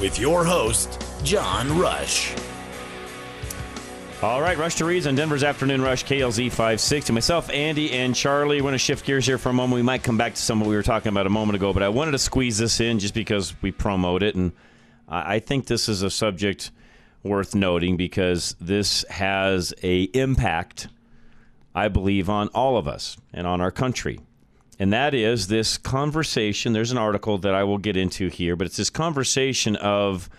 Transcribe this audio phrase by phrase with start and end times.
[0.00, 2.34] With your host, John Rush.
[4.22, 7.12] All right, Rush to Reason, Denver's Afternoon Rush, KLZ 560.
[7.12, 8.62] Myself, Andy, and Charlie.
[8.62, 9.74] want to shift gears here for a moment.
[9.74, 11.90] We might come back to some we were talking about a moment ago, but I
[11.90, 14.34] wanted to squeeze this in just because we promote it.
[14.34, 14.52] And
[15.06, 16.70] I think this is a subject
[17.22, 20.88] worth noting because this has a impact,
[21.74, 24.20] I believe, on all of us and on our country.
[24.80, 26.72] And that is this conversation.
[26.72, 30.30] There's an article that I will get into here, but it's this conversation of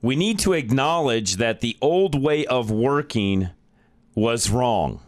[0.00, 3.50] we need to acknowledge that the old way of working
[4.14, 5.02] was wrong.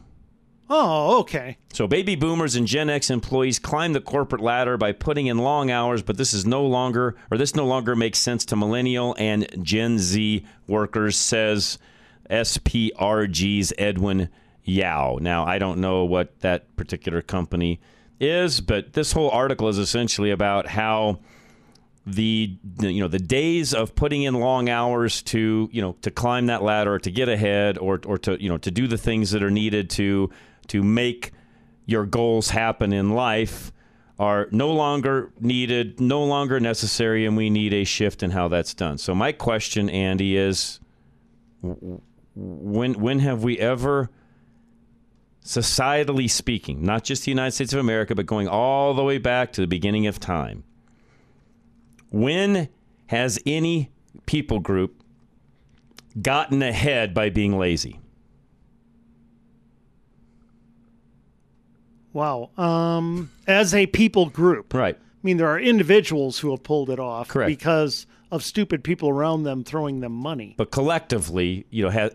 [0.68, 1.56] Oh, okay.
[1.72, 5.70] So baby boomers and Gen X employees climb the corporate ladder by putting in long
[5.70, 9.48] hours, but this is no longer or this no longer makes sense to millennial and
[9.64, 11.78] Gen Z workers, says
[12.28, 14.28] SPRG's Edwin
[14.62, 15.16] Yao.
[15.22, 17.80] Now, I don't know what that particular company
[18.22, 21.18] is, but this whole article is essentially about how
[22.04, 26.46] the you know the days of putting in long hours to you know to climb
[26.46, 29.40] that ladder to get ahead or or to you know to do the things that
[29.40, 30.28] are needed to
[30.66, 31.30] to make
[31.86, 33.72] your goals happen in life
[34.18, 38.74] are no longer needed, no longer necessary, and we need a shift in how that's
[38.74, 38.98] done.
[38.98, 40.80] So my question, Andy, is
[42.34, 44.10] when when have we ever
[45.44, 49.52] societally speaking, not just the United States of America, but going all the way back
[49.52, 50.64] to the beginning of time,
[52.10, 52.68] when
[53.06, 53.90] has any
[54.26, 55.02] people group
[56.20, 57.98] gotten ahead by being lazy?
[62.12, 62.50] Wow.
[62.58, 64.96] Um, as a people group, right?
[64.96, 67.48] I mean, there are individuals who have pulled it off, Correct.
[67.48, 70.54] because of stupid people around them throwing them money.
[70.58, 72.12] But collectively, you know, has,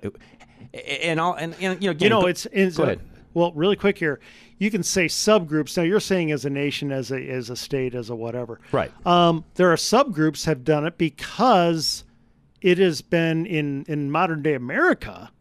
[0.73, 2.99] and all and, and you know, again, you know, go- it's, it's go ahead.
[3.33, 4.19] Well, really quick here.
[4.57, 5.77] You can say subgroups.
[5.77, 8.59] Now you're saying as a nation, as a as a state, as a whatever.
[8.71, 8.91] Right.
[9.05, 12.03] Um, there are subgroups have done it because
[12.61, 15.31] it has been in in modern day America.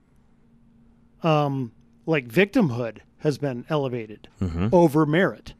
[1.23, 1.73] Um,
[2.05, 4.69] like victimhood has been elevated Mhm.
[4.73, 5.55] over merit,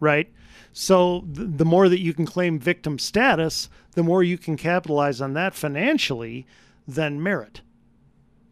[0.00, 0.28] right?
[0.72, 5.20] So th- the more that you can claim victim status, the more you can capitalize
[5.20, 6.46] on that financially
[6.86, 7.60] than merit.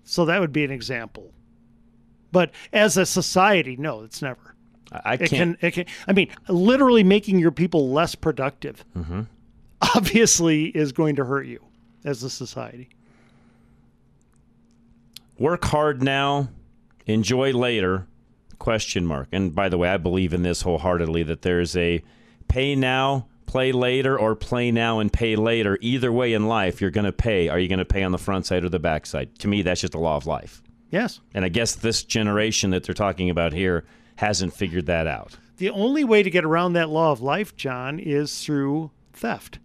[0.05, 1.33] So that would be an example.
[2.33, 4.55] But as a society, no, it's never.
[4.91, 5.59] I can't- can.
[5.61, 5.85] It can.
[6.09, 9.27] I mean, literally making your people less productive Mhm.
[9.95, 11.61] obviously is going to hurt you
[12.05, 12.89] as a society.
[15.39, 16.49] work hard now,
[17.07, 18.07] enjoy later?
[18.59, 19.29] Question mark.
[19.33, 22.01] And by the way, I believe in this wholeheartedly that there's a
[22.47, 25.79] pay now, play later, or play now and pay later.
[25.81, 27.49] Either way in life, you're going to pay.
[27.49, 29.37] Are you going to pay on the front side or the back side?
[29.41, 30.63] To me, that's just a law of life.
[30.93, 31.21] Yes.
[31.35, 33.85] And I guess this generation that they're talking about here
[34.17, 35.37] hasn't figured that out.
[35.57, 39.59] The only way to get around that law of life, John, is through theft.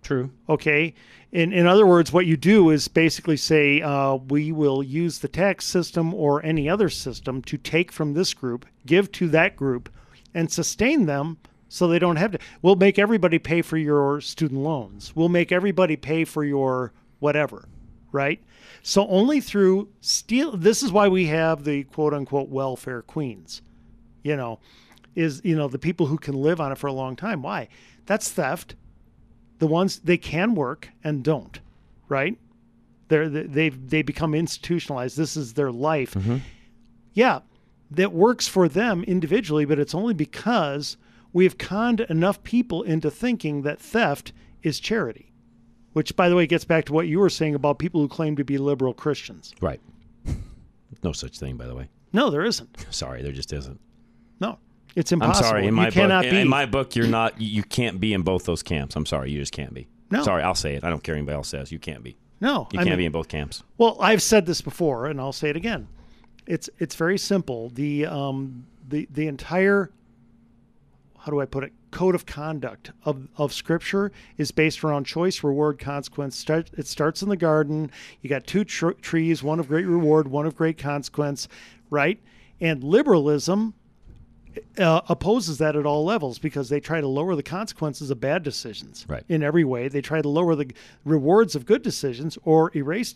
[0.00, 0.30] True.
[0.48, 0.94] Okay.
[1.32, 5.28] In in other words, what you do is basically say uh, we will use the
[5.28, 9.90] tax system or any other system to take from this group, give to that group,
[10.32, 11.38] and sustain them
[11.68, 12.38] so they don't have to.
[12.62, 15.14] We'll make everybody pay for your student loans.
[15.14, 17.68] We'll make everybody pay for your whatever,
[18.12, 18.42] right?
[18.82, 20.56] So only through steal.
[20.56, 23.62] This is why we have the quote unquote welfare queens.
[24.22, 24.60] You know,
[25.14, 27.42] is you know the people who can live on it for a long time.
[27.42, 27.68] Why?
[28.06, 28.74] That's theft
[29.58, 31.60] the ones they can work and don't,
[32.08, 32.38] right?
[33.08, 35.16] They're they they become institutionalized.
[35.16, 36.14] This is their life.
[36.14, 36.38] Mm-hmm.
[37.14, 37.40] Yeah,
[37.90, 40.96] that works for them individually, but it's only because
[41.32, 44.32] we've conned enough people into thinking that theft
[44.62, 45.27] is charity.
[45.98, 48.36] Which, by the way, gets back to what you were saying about people who claim
[48.36, 49.52] to be liberal Christians.
[49.60, 49.80] Right.
[51.02, 51.88] No such thing, by the way.
[52.12, 52.86] No, there isn't.
[52.94, 53.80] Sorry, there just isn't.
[54.40, 54.58] No,
[54.94, 55.44] it's impossible.
[55.46, 55.60] I'm sorry.
[55.62, 56.38] In you my cannot book, be.
[56.40, 57.40] in my book, you're not.
[57.40, 58.94] You can't be in both those camps.
[58.94, 59.32] I'm sorry.
[59.32, 59.88] You just can't be.
[60.12, 60.22] No.
[60.22, 60.84] Sorry, I'll say it.
[60.84, 61.72] I don't care anybody else says.
[61.72, 62.16] You can't be.
[62.40, 63.64] No, You I can't mean- be in both camps.
[63.76, 65.88] Well, I've said this before, and I'll say it again.
[66.46, 67.70] It's it's very simple.
[67.70, 69.90] The um the the entire
[71.18, 75.42] how do I put it code of conduct of, of Scripture is based around choice,
[75.42, 76.36] reward, consequence.
[76.36, 77.90] Start, it starts in the garden.
[78.20, 81.48] You got two tr- trees, one of great reward, one of great consequence,
[81.90, 82.20] right?
[82.60, 83.74] And liberalism
[84.76, 88.42] uh, opposes that at all levels because they try to lower the consequences of bad
[88.42, 89.22] decisions Right.
[89.28, 89.88] in every way.
[89.88, 90.72] They try to lower the
[91.04, 93.14] rewards of good decisions or erase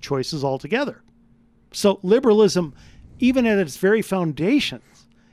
[0.00, 1.02] choices altogether.
[1.72, 2.74] So liberalism,
[3.18, 4.82] even at its very foundations,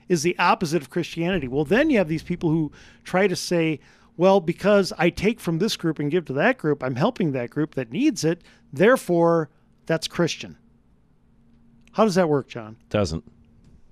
[0.10, 1.48] is the opposite of Christianity.
[1.48, 2.72] Well, then you have these people who
[3.04, 3.80] try to say,
[4.18, 7.50] well, because I take from this group and give to that group, I'm helping that
[7.50, 8.42] group that needs it.
[8.72, 9.50] Therefore,
[9.86, 10.58] that's Christian.
[11.94, 12.78] How does that work, John?
[12.90, 13.24] Doesn't.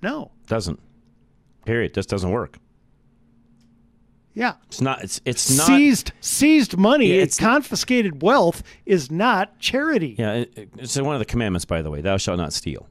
[0.02, 0.32] No.
[0.48, 0.80] Doesn't.
[1.66, 1.94] Period.
[1.94, 2.58] Just doesn't work.
[4.34, 4.54] Yeah.
[4.68, 5.04] It's not.
[5.04, 5.68] It's it's not.
[5.68, 10.16] seized seized money, Yeah, it's- confiscated wealth is not charity.
[10.18, 12.02] Yeah, it's one of the commandments, by the way.
[12.02, 12.88] Thou shalt not steal.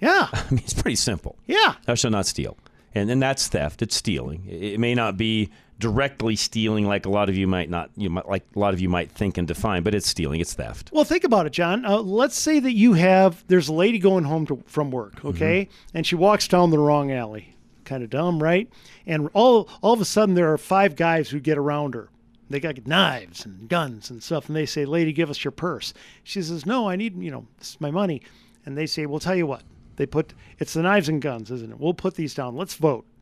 [0.00, 0.28] Yeah.
[0.32, 1.36] I mean, it's pretty simple.
[1.46, 1.74] Yeah.
[1.86, 2.56] Thou shalt not steal,
[2.94, 3.82] and and that's theft.
[3.82, 4.44] It's stealing.
[4.48, 8.10] It, it may not be directly stealing like a lot of you might not you
[8.10, 10.40] might like a lot of you might think and define, but it's stealing.
[10.40, 10.90] It's theft.
[10.92, 11.84] Well, think about it, John.
[11.86, 15.28] Uh, let's say that you have there's a lady going home to, from work, Mm-hmm.
[15.28, 17.54] okay, and she walks down the wrong alley.
[17.84, 18.70] Kind of dumb, right?
[19.06, 22.08] And all all of a sudden there are five guys who get around her.
[22.50, 25.94] They got knives and guns and stuff, and they say, "Lady, give us your purse."
[26.24, 28.22] She says, "No, I need you know this is my money."
[28.66, 29.62] And they say, "Well, tell you what."
[29.96, 31.78] They put it's the knives and guns, isn't it?
[31.80, 32.56] We'll put these down.
[32.56, 33.06] Let's vote.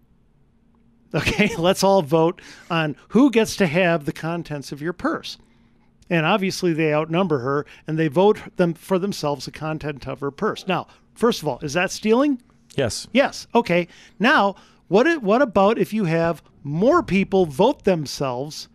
[1.15, 5.39] Okay, let's all vote on who gets to have the contents of your purse.
[6.11, 10.31] And obviously, they outnumber her, and they vote them for themselves the content of her
[10.31, 10.67] purse.
[10.67, 12.43] Now, first of all, is that stealing?
[12.77, 13.09] Yes.
[13.13, 13.47] Yes.
[13.55, 13.89] Okay.
[14.19, 14.57] Now,
[14.89, 18.69] what what about if you have more people vote themselves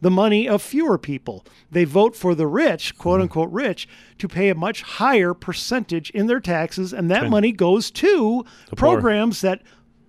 [0.00, 1.44] the money of fewer people?
[1.70, 3.88] They vote for the rich, quote unquote rich,
[4.18, 7.30] to pay a much higher percentage in their taxes, and that Okay.
[7.30, 8.90] money goes to The poor.
[8.94, 9.62] programs that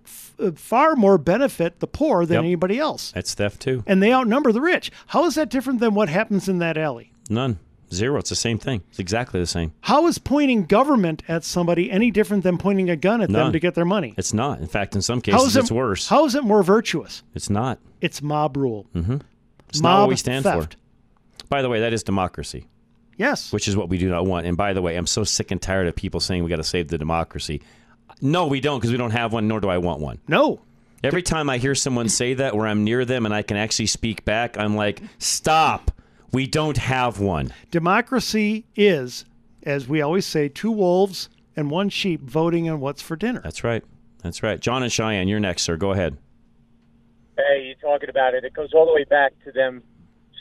[0.05, 2.43] f- uh, far more benefit the poor than Yep.
[2.43, 3.11] anybody else.
[3.13, 3.83] That's theft too.
[3.87, 4.91] And they outnumber the rich.
[5.07, 7.11] How is that different than what happens in that alley?
[7.29, 7.59] None.
[7.93, 8.19] Zero.
[8.19, 8.81] It's the same thing.
[8.89, 9.71] It's exactly the same.
[9.79, 13.59] How is pointing government at somebody any different than pointing a gun at them to
[13.61, 14.13] get their money?
[14.17, 14.59] It's not.
[14.59, 16.09] In fact, in some cases, is it it's worse.
[16.09, 17.23] How is it more virtuous?
[17.33, 17.79] It's not.
[18.01, 18.87] It's mob rule.
[18.93, 19.19] Mm-hmm.
[19.69, 20.73] It's Mob not what we stand theft.
[20.73, 21.45] for.
[21.49, 22.67] By the way, that is democracy.
[23.17, 23.51] Yes.
[23.51, 24.45] Which is what we do not want.
[24.45, 26.63] And by the way, I'm so sick and tired of people saying we got to
[26.63, 27.61] save the democracy.
[28.21, 30.19] No, we don't because we don't have one, nor do I want one.
[30.27, 30.61] No.
[31.03, 33.85] Every time I hear someone say that where I'm near them and I can actually
[33.85, 35.91] speak back, I'm like, stop.
[36.31, 37.53] We don't have one.
[37.71, 39.25] Democracy is,
[39.63, 43.41] as we always say, two wolves and one sheep voting on what's for dinner.
[43.43, 43.83] That's right.
[44.23, 44.59] That's right.
[44.59, 45.77] John and Cheyenne, you're next, sir.
[45.77, 46.17] Go ahead.
[47.37, 48.43] Hey, you're talking about it.
[48.43, 49.83] It goes all the way back to them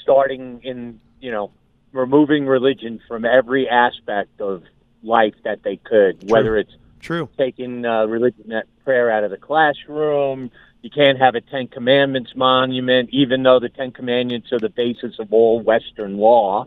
[0.02, 1.50] starting in, you know,
[1.93, 4.62] removing religion from every aspect of
[5.02, 7.28] life that they could, whether it's True.
[7.37, 10.50] taking uh, religion, that prayer out of the classroom.
[10.82, 15.19] You can't have a Ten Commandments monument, even though the Ten Commandments are the basis
[15.19, 16.66] of all Western law.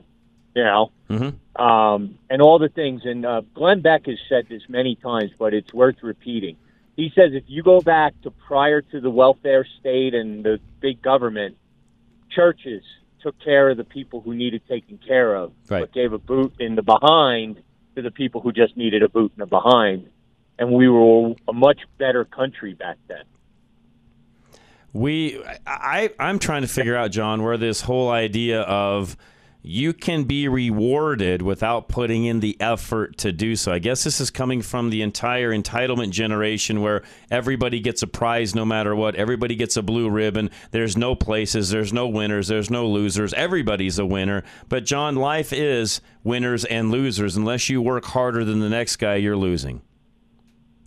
[0.56, 1.62] You know, Mm-hmm.
[1.62, 3.02] um, and all the things.
[3.04, 6.56] And uh, Glenn Beck has said this many times, but it's worth repeating.
[7.00, 11.02] He says if you go back to prior to the welfare state and the big
[11.02, 11.56] government,
[12.30, 12.84] churches
[13.22, 15.80] took care of the people who needed taken care of, Right.
[15.80, 17.64] but gave a boot in the behind
[17.96, 20.10] to the people who just needed a boot in the behind.
[20.58, 23.24] And we were a much better country back then.
[24.92, 29.16] We, I, I'm trying to figure out, John, where this whole idea of
[29.62, 33.74] you can be rewarded without putting in the effort to do so.
[33.74, 38.56] I guess this is coming from the entire entitlement generation where everybody gets a prize
[38.56, 39.16] no matter what.
[39.16, 40.50] Everybody gets a blue ribbon.
[40.72, 43.34] There's no places, there's no winners, there's no losers.
[43.34, 44.44] Everybody's a winner.
[44.70, 47.36] But, John, life is winners and losers.
[47.36, 49.82] Unless you work harder than the next guy, you're losing.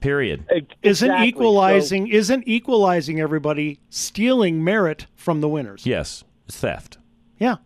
[0.00, 0.46] Period.
[0.50, 1.28] Isn't Exactly.
[1.28, 5.86] equalizing isn't equalizing everybody stealing merit from the winners?
[5.86, 6.98] Yes, it's theft.
[7.38, 7.56] Yeah.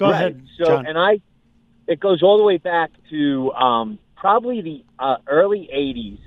[0.00, 0.14] Go right.
[0.14, 0.86] ahead, So, John.
[0.86, 1.20] and I,
[1.86, 6.18] it goes all the way back to um, probably the uh, early '80s,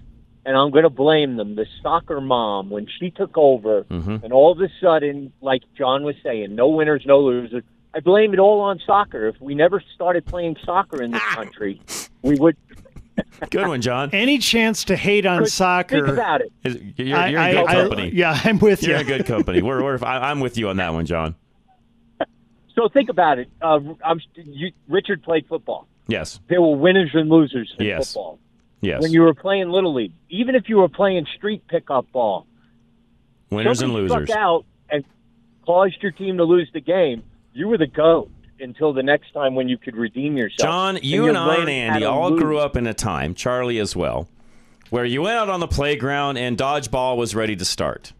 [0.45, 1.55] and I'm going to blame them.
[1.55, 4.23] The soccer mom when she took over, Mhm.
[4.23, 7.63] and all of a sudden, like John was saying, no winners, no losers.
[7.95, 9.27] I blame it all on soccer.
[9.27, 11.81] If we never started playing soccer in this country,
[12.21, 12.55] we would.
[13.51, 14.09] Good one, John.
[14.11, 15.97] Any chance to hate on soccer?
[16.05, 16.51] Think about it.
[16.63, 18.09] Is- You're, I- you're in good I- company.
[18.13, 19.01] yeah, I'm with You're you.
[19.01, 19.61] in good company.
[19.61, 21.35] We're, we're, I'm with you on that one, John.
[22.75, 23.49] So think about it.
[23.61, 25.87] Uh, I'm, you, Richard played football.
[26.07, 26.39] Yes.
[26.47, 28.07] There were winners and losers in Yes.
[28.13, 28.39] football.
[28.81, 29.01] Yes.
[29.01, 32.45] When you were playing little league, even if you were playing street pickup ball,
[33.49, 34.27] Winners and losers.
[34.27, 35.05] struck out and
[35.65, 39.55] caused your team to lose the game, you were the goat until the next time
[39.55, 40.67] when you could redeem yourself.
[40.67, 42.41] John, you and, I and Andy all lose.
[42.41, 44.27] grew up in a time, Charlie as well,
[44.89, 48.13] where you went out on the playground and dodgeball was ready to start.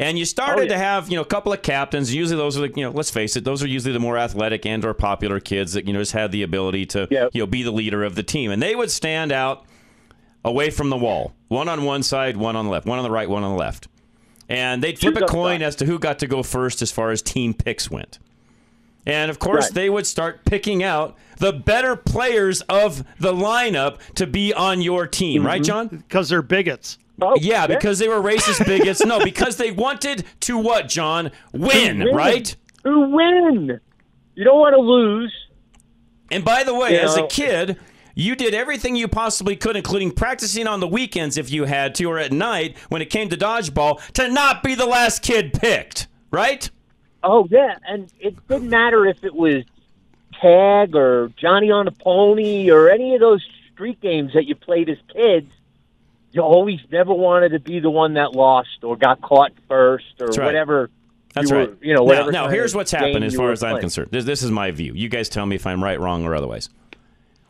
[0.00, 0.68] And you started Oh, yeah.
[0.68, 2.14] to have, you know, a couple of captains.
[2.14, 4.64] Usually those are the, you know, let's face it, those are usually the more athletic
[4.64, 7.30] and or popular kids that, you know, just had the ability to, Yep.
[7.34, 8.50] you know, be the leader of the team.
[8.52, 9.64] And they would stand out
[10.44, 13.10] away from the wall, one on one side, one on the left, one on the
[13.10, 13.88] right, one on the left.
[14.48, 17.20] And they'd flip a coin as to who got to go first as far as
[17.20, 18.18] team picks went.
[19.04, 19.74] And of course, Right.
[19.74, 25.06] they would start picking out the better players of the lineup to be on your
[25.06, 25.66] team, right, mm-hmm.
[25.66, 25.88] John?
[25.88, 26.98] because they're bigots.
[27.20, 29.04] Oh, Yeah, because they were racist bigots.
[29.04, 31.30] No, because they wanted to what, John?
[31.52, 32.14] Win, Win.
[32.14, 32.54] right?
[32.84, 33.80] To win.
[34.34, 35.34] You don't want to lose.
[36.30, 37.78] And by the way, You as a kid,
[38.14, 42.04] you did everything you possibly could, including practicing on the weekends if you had to,
[42.04, 46.06] or at night when it came to dodgeball, to not be the last kid picked,
[46.30, 46.70] right?
[47.22, 49.64] Oh yeah, and it didn't matter if it was
[50.40, 54.88] tag or Johnny on a Pony or any of those street games that you played
[54.88, 55.50] as kids.
[56.32, 60.26] You always never wanted to be the one that lost or got caught first or
[60.26, 60.44] That's right.
[60.46, 60.90] whatever.
[61.34, 61.74] That's you were- right.
[61.80, 64.08] you know, now, whatever now kind here's what's happened as far were as I'm concerned.
[64.10, 64.92] This, this is my view.
[64.94, 66.68] You guys tell me if I'm right, wrong, or otherwise.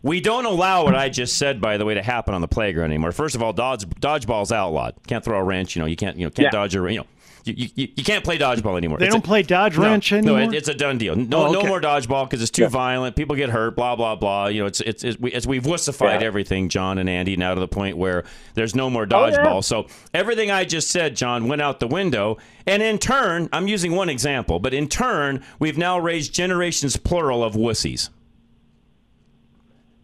[0.00, 2.90] We don't allow what I just said, by the way, to happen on the playground
[2.90, 3.11] anymore.
[3.11, 4.94] First of all, dodge dodgeball's outlawed.
[5.08, 5.75] Can't throw a wrench.
[5.75, 6.16] You know, you can't.
[6.16, 6.50] You know, can't Yeah.
[6.50, 6.88] dodge a.
[6.88, 7.06] You know,
[7.45, 8.99] you, you, you can't play dodgeball anymore.
[8.99, 10.40] They It's don't a- play Dodge no, Wrench No, anymore.
[10.40, 11.16] it, it's a done deal.
[11.16, 13.16] No, Oh, no more dodgeball because it's too violent.
[13.16, 13.76] People get hurt.
[13.76, 14.47] Blah blah blah.
[14.49, 16.26] You know, it's it's, it's, we, it's we've wussified Yeah.
[16.26, 19.37] everything, John and Andy, now to the point where there's no more Oh, yeah.
[19.38, 19.64] dodgeball.
[19.64, 22.38] So everything I just said, John, went out the window.
[22.66, 27.42] And in turn, I'm using one example, but in turn, we've now raised generations plural
[27.42, 28.11] of wussies.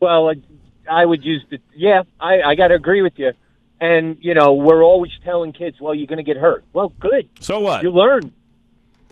[0.00, 0.34] Well, I,
[0.90, 2.02] I would use the yeah.
[2.20, 3.32] I, I got to agree with you.
[3.80, 7.28] And you know, we're always telling kids, "Well, you're going to get hurt." Well, good.
[7.40, 7.82] So what?
[7.82, 8.32] You learn.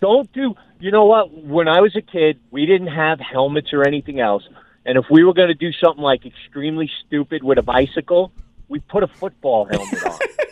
[0.01, 0.55] Don't do.
[0.81, 1.33] You know what?
[1.33, 4.43] When I was a kid, we didn't have helmets or anything else.
[4.85, 8.33] And if we were going to do something like extremely stupid with a bicycle,
[8.69, 10.19] we put a football helmet on.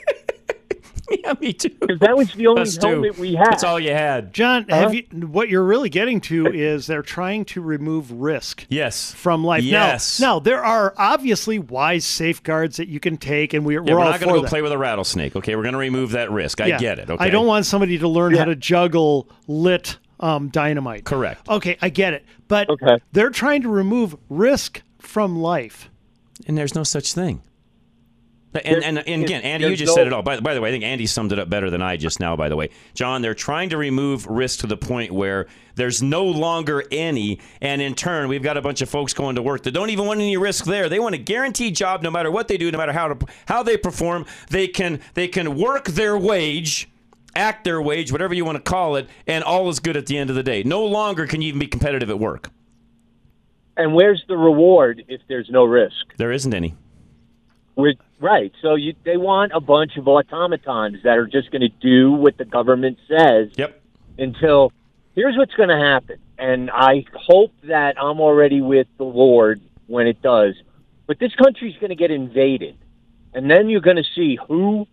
[1.11, 1.71] yeah, me too.
[1.71, 2.87] Because that was the only Us too.
[2.89, 3.47] helmet we had.
[3.47, 4.33] That's all you had.
[4.33, 4.81] John, Uh-huh.
[4.83, 5.03] have you?
[5.27, 9.13] What you're really getting to is they're trying to remove risk Yes.
[9.15, 9.63] from life.
[9.65, 10.21] Yes.
[10.21, 13.99] Now, now there are obviously wise safeguards that you can take, and we're, Yeah, we're
[13.99, 15.35] we're all not going to go play with a rattlesnake.
[15.37, 16.61] Okay, we're going to remove that risk.
[16.61, 16.79] I Yeah.
[16.79, 17.11] get it.
[17.11, 21.05] Okay, I don't want somebody to learn how to juggle lit um, dynamite.
[21.05, 21.49] Correct.
[21.49, 22.25] Okay, I get it.
[22.47, 22.99] But Okay.
[23.13, 25.89] they're trying to remove risk from life.
[26.47, 27.43] And there's no such thing.
[28.53, 30.23] And, and, and again, Andy, you just said it all.
[30.23, 32.35] By, by the way, I think Andy summed it up better than I just now,
[32.35, 32.71] by the way.
[32.95, 37.39] John, they're trying to remove risk to the point where there's no longer any.
[37.61, 40.05] And in turn, we've got a bunch of folks going to work that don't even
[40.05, 40.89] want any risk there.
[40.89, 43.63] They want a guaranteed job no matter what they do, no matter how, to, how
[43.63, 44.27] they perform.
[44.49, 46.89] They can, they can work their wage,
[47.37, 50.19] act their wage, whatever you want to call it, and all is good at the
[50.19, 50.65] end of the day.
[50.65, 52.51] No longer can you even be competitive at work.
[53.77, 55.95] and where's the reward if there's no risk?
[56.17, 56.75] There isn't any.
[57.77, 58.53] We're, right.
[58.63, 62.37] So you, they want a bunch of automatons that are just going to do what
[62.39, 63.81] the government says Yep.
[64.19, 64.73] until
[65.15, 66.19] here's what's going to happen.
[66.39, 70.55] And I hope that I'm already with the Lord when it does.
[71.07, 72.77] But this country's going to get invaded.
[73.35, 74.87] And then you're going to see who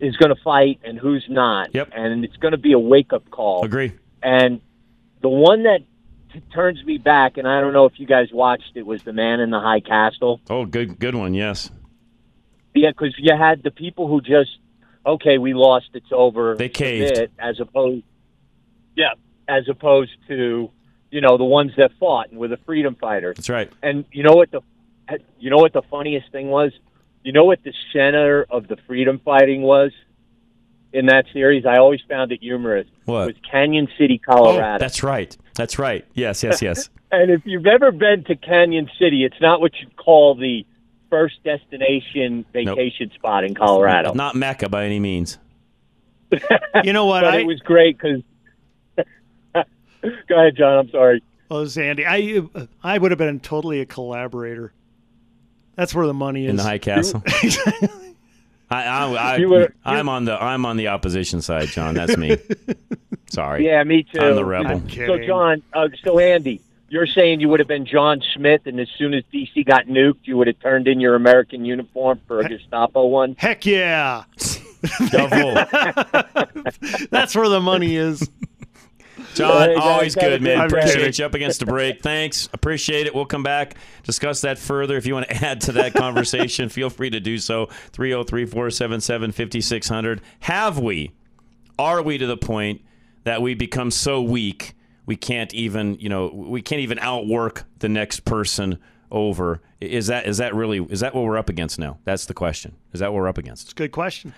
[0.00, 1.74] is going to fight and who's not.
[1.74, 1.90] Yep.
[1.94, 3.64] And it's going to be a wake up call.
[3.64, 3.92] Agree.
[4.22, 4.60] And
[5.20, 5.80] the one that
[6.32, 9.12] t- turns me back, and I don't know if you guys watched it, was The
[9.12, 10.40] Man in the High Castle.
[10.48, 11.34] Oh, good, good one.
[11.34, 11.70] Yes.
[12.82, 14.50] Yeah, because you had the people who just,
[15.06, 16.54] okay, we lost, it's over.
[16.56, 17.30] They caved.
[17.38, 18.04] as opposed,
[18.96, 19.12] yeah,
[19.48, 20.70] as opposed to,
[21.10, 23.36] you know, the ones that fought and were the freedom fighters.
[23.36, 23.72] That's right.
[23.82, 24.60] And you know what the,
[25.38, 26.72] you know what the funniest thing was?
[27.24, 29.92] You know what the center of the freedom fighting was
[30.92, 31.64] in that series?
[31.66, 32.86] I always found it humorous.
[33.06, 33.28] What?
[33.30, 34.78] It was Cañon City, Oh, Colorado.
[34.84, 35.36] that's right.
[35.56, 36.04] That's right.
[36.14, 36.90] Yes, yes, yes.
[37.10, 40.66] And if you've ever been to Cañon City, it's not what you'd call the
[41.10, 44.12] first destination vacation spot in Colorado.
[44.14, 45.38] Not Mecca by any means.
[46.84, 47.22] You know what?
[47.22, 48.22] but I, it was great because.
[49.54, 50.78] Go ahead, John.
[50.78, 51.22] I'm sorry.
[51.50, 52.06] oh, this is Andy.
[52.06, 52.42] I
[52.84, 54.72] I would have been totally a collaborator.
[55.74, 56.50] That's where the money is.
[56.50, 57.22] in the High Castle.
[58.70, 61.94] I, I, I, You were- I'm on the I'm on the opposition side, John.
[61.94, 62.36] That's me.
[63.30, 63.64] Sorry.
[63.66, 64.20] Yeah, me too.
[64.20, 64.72] I'm the rebel.
[64.72, 65.18] I'm So.
[65.26, 69.14] John, uh, so Andy, you're saying you would have been John Smith, and as soon
[69.14, 73.06] as DC got nuked, you would have turned in your American uniform for a Gestapo
[73.06, 73.36] one?
[73.38, 74.24] Heck yeah.
[75.10, 75.54] Double.
[77.10, 78.28] That's where the money is.
[79.34, 80.60] John, Hey, always good, good man.
[80.60, 81.12] I'm Appreciate kidding.
[81.16, 82.02] you up against the break.
[82.02, 82.48] Thanks.
[82.52, 83.14] Appreciate it.
[83.14, 84.96] We'll come back, discuss that further.
[84.96, 87.66] If you want to add to that conversation, feel free to do so.
[87.92, 90.20] 303 477 5600.
[90.40, 91.12] Have we,
[91.78, 92.80] are we to the point
[93.24, 94.74] that we become so weak
[95.08, 98.78] we can't even you know we can't even outwork the next person
[99.10, 99.62] over.
[99.80, 101.98] Is that is that really is that what we're up against now?
[102.04, 102.76] That's the question.
[102.92, 103.64] Is that what we're up against?
[103.64, 104.34] It's a good question.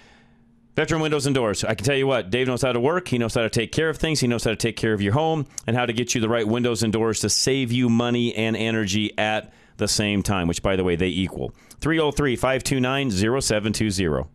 [0.76, 1.64] Veteran Windows and Doors.
[1.64, 3.08] I can tell you what, Dave knows how to work.
[3.08, 4.20] He knows how to take care of things.
[4.20, 6.28] He knows how to take care of your home and how to get you the
[6.28, 10.62] right windows and doors to save you money and energy at the same time, which,
[10.62, 11.52] by the way, they equal.
[11.80, 14.30] 303 529 0720.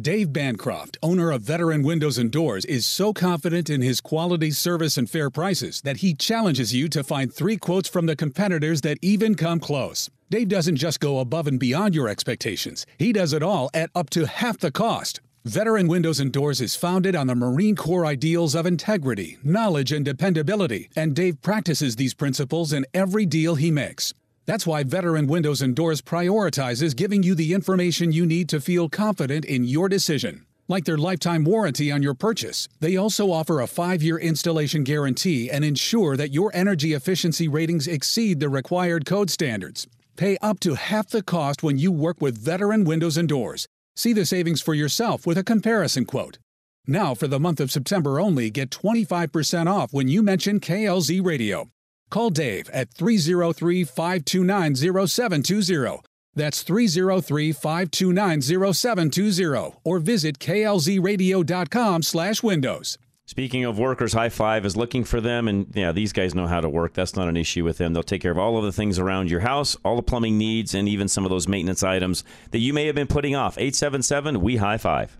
[0.00, 4.96] Dave Bancroft, owner of Veteran Windows and Doors, is so confident in his quality, service,
[4.96, 8.98] and fair prices that he challenges you to find three quotes from the competitors that
[9.02, 10.08] even come close.
[10.30, 14.08] Dave doesn't just go above and beyond your expectations, he does it all at up
[14.10, 15.20] to half the cost.
[15.44, 20.04] Veteran Windows and Doors is founded on the Marine Corps ideals of integrity, knowledge, and
[20.04, 24.14] dependability, and Dave practices these principles in every deal he makes.
[24.46, 28.88] That's why Veteran Windows and Doors prioritizes giving you the information you need to feel
[28.88, 30.46] confident in your decision.
[30.66, 35.50] Like their lifetime warranty on your purchase, they also offer a five year installation guarantee
[35.50, 39.86] and ensure that your energy efficiency ratings exceed the required code standards.
[40.16, 43.66] Pay up to half the cost when you work with Veteran Windows and Doors.
[43.96, 46.38] See the savings for yourself with a comparison quote.
[46.86, 51.70] Now, for the month of September only, get 25% off when you mention KLZ Radio.
[52.10, 54.74] Call Dave at 303 529
[55.06, 56.02] 0720.
[56.34, 62.98] That's 303 529 0720 or visit klzradio.com slash windows.
[63.26, 66.60] Speaking of workers, High Five is looking for them, and yeah, these guys know how
[66.60, 66.94] to work.
[66.94, 67.92] That's not an issue with them.
[67.92, 70.74] They'll take care of all of the things around your house, all the plumbing needs,
[70.74, 73.56] and even some of those maintenance items that you may have been putting off.
[73.56, 75.16] 877 We High Five.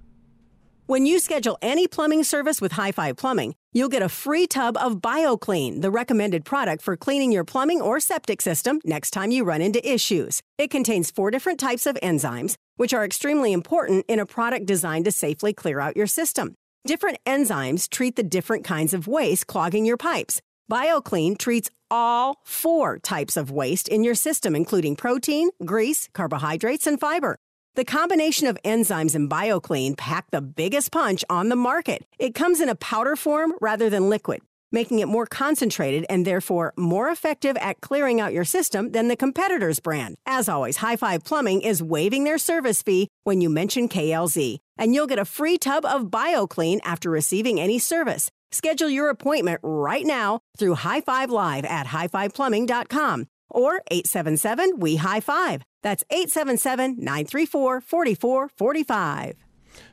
[0.91, 4.77] When you schedule any plumbing service with High Five Plumbing, you'll get a free tub
[4.77, 9.45] of BioClean, the recommended product for cleaning your plumbing or septic system next time you
[9.45, 10.43] run into issues.
[10.59, 15.05] It contains four different types of enzymes, which are extremely important in a product designed
[15.05, 16.57] to safely clear out your system.
[16.85, 20.41] Different enzymes treat the different kinds of waste clogging your pipes.
[20.69, 26.99] BioClean treats all four types of waste in your system, including protein, grease, carbohydrates, and
[26.99, 27.37] fiber.
[27.77, 32.05] The combination of enzymes in BioClean pack the biggest punch on the market.
[32.19, 34.41] It comes in a powder form rather than liquid,
[34.73, 39.15] making it more concentrated and therefore more effective at clearing out your system than the
[39.15, 40.17] competitor's brand.
[40.27, 44.93] As always, High Five Plumbing is waiving their service fee when you mention KLZ, and
[44.93, 48.33] you'll get a free tub of BioClean after receiving any service.
[48.51, 55.21] Schedule your appointment right now through High Five Live at highfiveplumbing.com or 877 We High
[55.21, 55.63] Five.
[55.83, 59.35] That's 877 934 4445.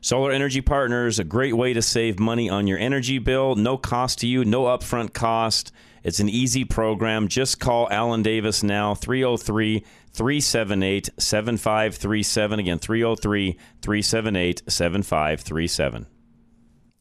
[0.01, 3.55] Solar Energy Partners, a great way to save money on your energy bill.
[3.55, 5.71] No cost to you, no upfront cost.
[6.03, 7.27] It's an easy program.
[7.27, 12.59] Just call Alan Davis now, 303 378 7537.
[12.59, 16.07] Again, 303 378 7537.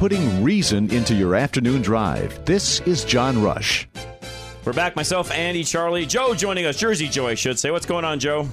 [0.00, 2.42] putting reason into your afternoon drive.
[2.46, 3.86] This is John Rush.
[4.64, 4.96] We're back.
[4.96, 6.78] Myself, Andy, Charlie, Joe joining us.
[6.78, 7.70] Jersey Joe, I should say.
[7.70, 8.48] What's going on, Joe?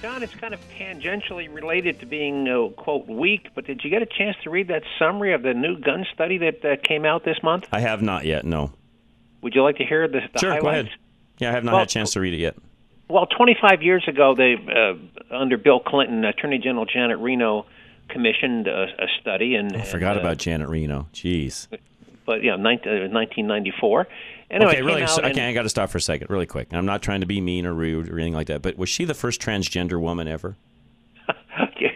[0.00, 4.00] John, it's kind of tangentially related to being, uh, quote, weak, but did you get
[4.00, 7.24] a chance to read that summary of the new gun study that uh, came out
[7.24, 7.66] this month?
[7.72, 8.72] I have not yet, no.
[9.42, 10.62] Would you like to hear the, the sure, highlights?
[10.62, 10.88] go ahead.
[11.38, 12.54] Yeah, I have not well, had a chance to read it yet.
[13.08, 17.66] Well, 25 years ago, they uh, under Bill Clinton, Attorney General Janet Reno
[18.10, 21.08] commissioned a, a study, and I forgot and, uh, about Janet Reno.
[21.12, 21.68] Jeez.
[22.26, 24.06] But yeah, 19, uh, 1994.
[24.50, 25.06] Anyway, okay, really.
[25.06, 26.68] So, okay, I got to stop for a second, really quick.
[26.72, 29.04] I'm not trying to be mean or rude or anything like that, but was she
[29.04, 30.56] the first transgender woman ever?
[31.80, 31.90] yeah,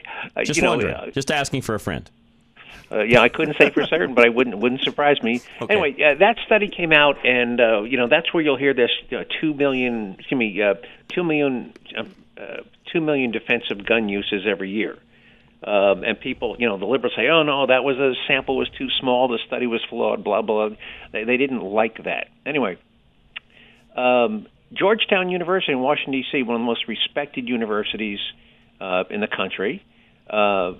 [0.45, 0.93] just you wondering.
[0.93, 2.09] Know, uh, just asking for a friend.
[2.93, 5.43] Uh, yeah, I couldn't say for certain, but I wouldn't wouldn't surprise me.
[5.61, 5.75] Okay.
[5.75, 8.91] Anyway, uh, that study came out, and uh, you know that's where you'll hear this
[9.11, 10.75] uh, two million, excuse me, uh,
[11.09, 12.05] two million, uh,
[12.93, 14.99] two million defensive gun uses every year.
[15.67, 18.69] Um, and people, you know, the liberals say, "Oh no, that was a sample was
[18.77, 19.29] too small.
[19.29, 20.71] The study was flawed." Blah blah.
[21.13, 22.29] They, they didn't like that.
[22.45, 22.77] Anyway,
[23.97, 28.19] um, Georgetown University in Washington D.C., one of the most respected universities
[28.79, 29.83] uh, in the country,
[30.29, 30.75] uh,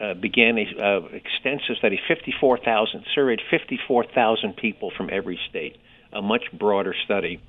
[0.00, 2.00] uh, began a uh, extensive study.
[2.08, 5.76] Fifty-four thousand surveyed fifty-four thousand people from every state.
[6.12, 7.40] A much broader study.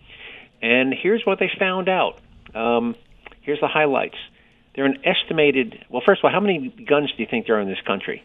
[0.61, 2.19] And here's what they found out.
[2.53, 2.95] Um,
[3.41, 4.17] here's the highlights.
[4.79, 5.83] There are an estimated.
[5.89, 8.23] Well, first of all, how many guns do you think there are in this country?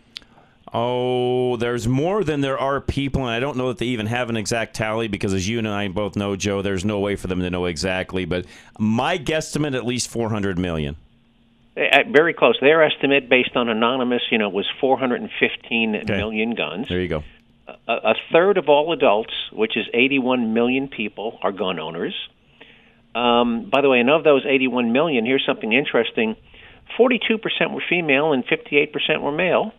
[0.73, 4.31] Oh, there's more than there are people, and I don't know that they even have
[4.31, 7.27] an exact tally because, as you and I both know, Joe, there's no way for
[7.27, 8.25] them to know exactly.
[8.25, 8.47] But
[8.79, 10.95] my guesstimate, at least 400 million.
[11.77, 12.55] Uh, very close.
[12.61, 16.17] Their estimate, based on anonymous, you know, was 415 Okay.
[16.17, 16.87] million guns.
[16.89, 17.25] There you go.
[17.89, 22.15] A, a third of all adults, which is 81 million people, are gun owners.
[23.15, 26.37] Um, by the way, and of those 81 million, here's something interesting:
[26.99, 27.41] 42%
[27.73, 29.73] were female and 58% were male.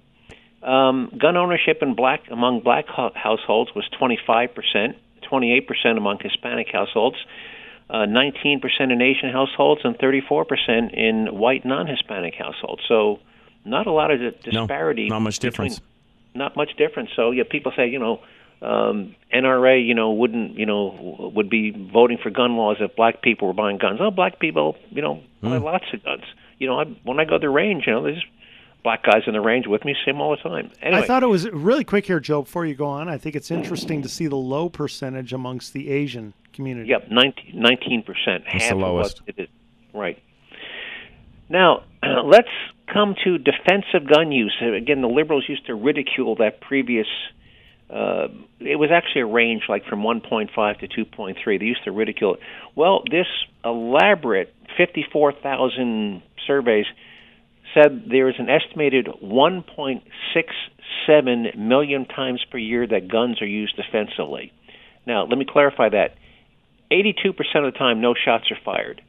[0.63, 4.95] Um, gun ownership in black among black ho- households was 25%,
[5.30, 7.17] 28% among Hispanic households,
[7.89, 12.82] uh, 19% in Asian households, and 34% in white non-Hispanic households.
[12.88, 13.19] So,
[13.63, 15.08] not a lot of di- No, disparity.
[15.08, 15.82] not much between- difference.
[16.34, 17.10] not much difference.
[17.15, 18.19] So yeah, people say you know
[18.62, 23.22] um, NRA you know wouldn't you know would be voting for gun laws if black
[23.22, 24.00] people were buying guns.
[24.02, 26.24] Oh, black people you know buy lots of guns.
[26.58, 28.24] You know, I, when I go to the range, you know, there's
[28.84, 30.72] black guys in the range with me, see them all the time.
[30.82, 32.44] Anyway, I thought it was really quick here, Joe.
[32.44, 35.89] Before you go on, I think it's interesting to see the low percentage amongst the
[35.89, 36.89] Asian community.
[36.89, 39.22] Yep, 19 percent, That's half the of lowest.
[39.22, 39.50] what it is.
[39.94, 40.22] Right.
[41.50, 41.84] Now
[42.24, 42.48] let's
[42.91, 44.56] come to defensive gun use.
[44.62, 47.08] Again, the liberals used to ridicule that previous.
[47.89, 48.28] Uh,
[48.60, 51.60] it was actually a range like from 1.5 to 2.3.
[51.60, 52.39] They used to ridicule it.
[52.76, 53.28] Well, this
[53.63, 56.86] elaborate 54,000 surveys
[57.74, 64.54] said there is an estimated 1.67 million times per year that guns are used defensively.
[65.06, 66.15] Now, let me clarify that.
[66.91, 69.02] 82% of the time, no shots are fired.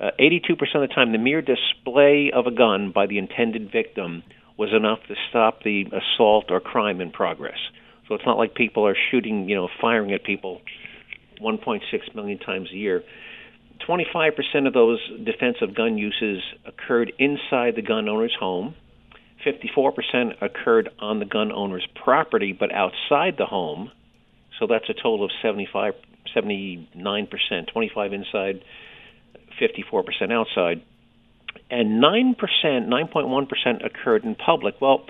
[0.00, 4.22] Uh, 82% of the time, the mere display of a gun by the intended victim
[4.56, 7.58] was enough to stop the assault or crime in progress.
[8.10, 10.60] So it's not like people are shooting, you know, firing at people
[11.40, 11.80] 1.6
[12.16, 13.04] million times a year.
[13.88, 18.74] 25% of those defensive gun uses occurred inside the gun owner's home.
[19.46, 23.92] 54% occurred on the gun owner's property but outside the home.
[24.58, 25.94] So that's a total of 75
[26.36, 28.62] 79%, 25 inside,
[29.60, 30.82] 54% outside.
[31.70, 34.80] And 9%, 9.1% occurred in public.
[34.80, 35.06] Well,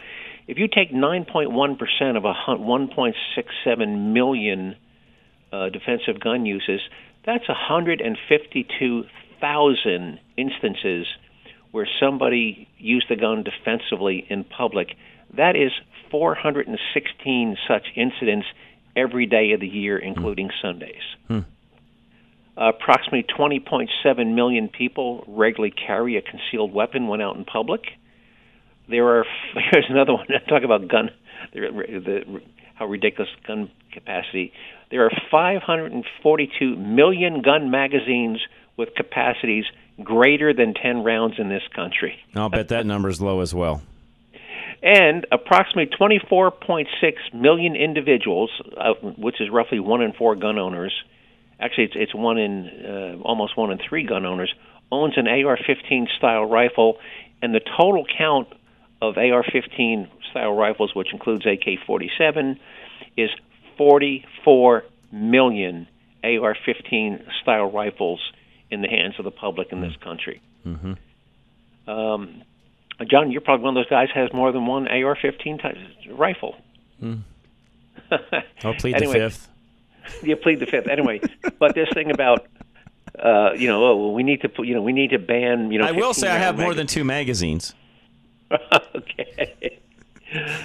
[0.51, 4.75] if you take 9.1% of a 1.67 million
[5.53, 6.81] uh, defensive gun uses,
[7.25, 11.07] that's 152,000 instances
[11.71, 14.97] where somebody used the gun defensively in public.
[15.37, 15.71] That is
[16.11, 18.49] 416 such incidents
[18.97, 21.03] every day of the year, including Sundays.
[21.29, 21.43] Hmm.
[22.59, 27.83] Uh, approximately 20.7 million people regularly carry a concealed weapon when out in public.
[28.91, 29.25] There are
[29.71, 30.27] here's another one.
[30.49, 31.11] Talk about gun,
[31.53, 32.41] the, the,
[32.75, 34.53] how ridiculous gun capacity.
[34.91, 38.41] There are 542 million gun magazines
[38.77, 39.65] with capacities
[40.03, 42.19] greater than 10 rounds in this country.
[42.35, 43.83] I'll bet that number's low as well.
[44.83, 46.87] And approximately 24.6
[47.35, 50.95] million individuals, uh, which is roughly one in four gun owners,
[51.61, 54.53] actually it's, it's one in uh, almost one in three gun owners,
[54.91, 56.97] owns an AR-15 style rifle,
[57.43, 58.49] and the total count
[59.03, 62.59] of AR-15 style rifles, which includes AK-47,
[63.17, 63.31] is
[63.77, 65.87] 44 million
[66.23, 68.21] AR-15 style rifles
[68.71, 70.41] in the hands of the public in this country.
[70.67, 71.91] Mm-hmm.
[71.91, 72.43] Um,
[73.11, 76.57] John, you're probably one of those guys who has more than one AR-15 t- rifle.
[77.03, 77.23] Mm.
[78.65, 79.19] I'll plead Anyway.
[79.19, 79.49] the fifth.
[80.23, 81.21] you plead the fifth anyway.
[81.59, 82.47] but this thing about
[83.19, 85.87] uh, you know, oh, we need to you know, we need to ban, you know.
[85.87, 87.75] I will say I 15 have more than two magazines.
[88.97, 89.79] okay.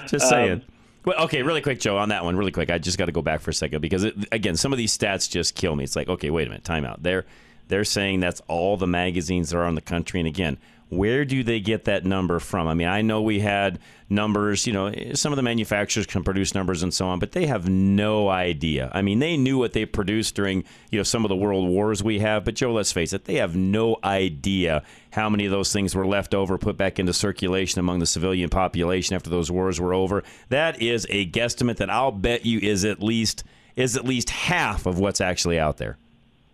[0.08, 0.62] Just Um, saying.
[1.06, 2.70] well, okay, really quick, Joe, on that one, really quick.
[2.70, 4.96] I just got to go back for a second because it, again, some of these
[4.96, 5.84] stats just kill me.
[5.84, 7.02] It's like, okay, wait a minute, time out.
[7.04, 7.26] They're
[7.68, 10.58] they're saying that's all the magazines that are in the country, and again,
[10.98, 12.68] where do they get that number from?
[12.68, 13.80] I mean, I know we had
[14.10, 17.46] numbers, you know, some of the manufacturers can produce numbers and so on, but they
[17.48, 18.92] have no idea.
[18.94, 22.04] I mean, they knew what they produced during, you know, some of the world wars
[22.04, 25.74] we have, but Joe, let's face it, they have no idea how many of those
[25.74, 29.80] things were left over, put back into circulation among the civilian population after those wars
[29.80, 30.24] were over.
[30.50, 33.44] That is a guesstimate that I'll bet you is at least
[33.76, 35.98] is at least half of what's actually out there.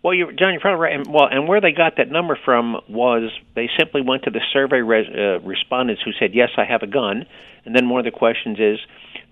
[0.03, 0.95] Well, you, John, you're probably right.
[0.95, 4.41] And, well, and where they got that number from was they simply went to the
[4.51, 7.25] survey res, uh, respondents who said, "Yes, I have a gun."
[7.65, 8.79] And then one of the questions is,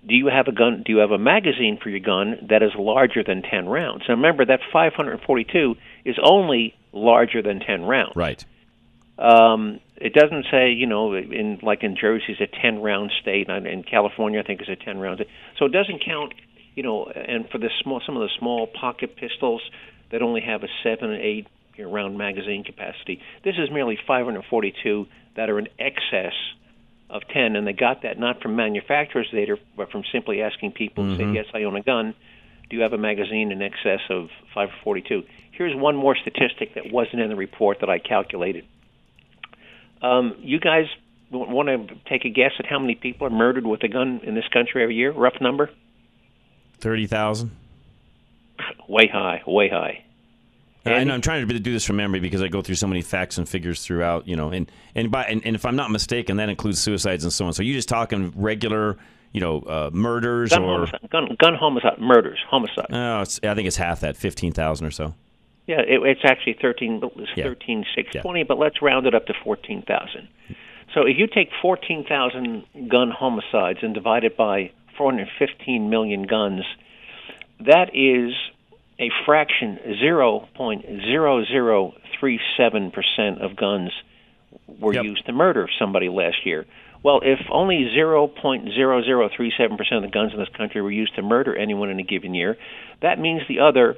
[0.06, 0.82] "Do you have a gun?
[0.84, 4.14] Do you have a magazine for your gun that is larger than 10 rounds?" Now,
[4.14, 8.14] remember that 542 is only larger than 10 rounds.
[8.14, 8.44] Right.
[9.18, 13.50] Um, it doesn't say, you know, in like in Jersey, it's a 10 round state,
[13.50, 15.18] and in California, I think it's a 10 round.
[15.18, 15.28] State.
[15.58, 16.32] So it doesn't count,
[16.76, 17.06] you know.
[17.06, 19.62] And for the small, some of the small pocket pistols
[20.10, 21.46] that only have a seven and eight
[21.76, 23.20] year round magazine capacity.
[23.44, 26.34] This is merely 542 that are in excess
[27.08, 31.04] of 10, and they got that not from manufacturers' data, but from simply asking people
[31.04, 31.16] Mm-hmm.
[31.16, 32.14] say, "Yes, I own a gun.
[32.68, 37.20] Do you have a magazine in excess of 542?" Here's one more statistic that wasn't
[37.22, 38.64] in the report that I calculated.
[40.02, 40.86] Um, you guys
[41.30, 44.34] want to take a guess at how many people are murdered with a gun in
[44.34, 45.12] this country every year?
[45.12, 45.70] Rough number?
[46.78, 47.50] Thirty thousand.
[48.90, 50.02] Way high, way high.
[50.84, 53.02] I know I'm trying to do this from memory because I go through so many
[53.02, 56.38] facts and figures throughout, you know, and and by and, and if I'm not mistaken,
[56.38, 57.52] that includes suicides and so on.
[57.52, 58.96] So you just talking regular,
[59.32, 62.86] you know, uh, murders Gun or homicide, gun, gun homicide, murders, homicide.
[62.90, 63.20] no?
[63.20, 65.14] It's, I think it's half that, fifteen thousand or so.
[65.68, 67.44] Yeah, it, it's actually thirteen, it's Yeah.
[67.44, 70.26] thirteen six twenty, but let's round it up to fourteen thousand.
[70.94, 75.90] So if you take fourteen thousand gun homicides and divide it by four hundred fifteen
[75.90, 76.62] million guns,
[77.60, 78.32] that is
[79.00, 83.90] a fraction zero point zero zero three seven percent of guns
[84.78, 86.64] were used to murder somebody last year.
[87.02, 91.88] Well, if only 0.0037% of the guns in this country were used to murder anyone
[91.88, 92.58] in a given year,
[93.00, 93.96] that means the other,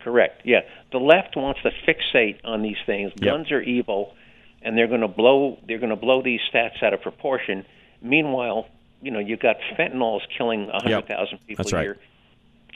[0.00, 0.42] Correct.
[0.44, 0.60] Yeah,
[0.92, 3.12] the left wants to fixate on these things.
[3.16, 3.24] Yep.
[3.24, 4.14] Guns are evil,
[4.62, 5.58] and they're going to blow.
[5.66, 7.66] They're going to blow these stats out of proportion.
[8.00, 8.68] Meanwhile,
[9.02, 11.82] you know, you've got fentanyl is killing a hundred thousand people That's a right.
[11.82, 11.98] year.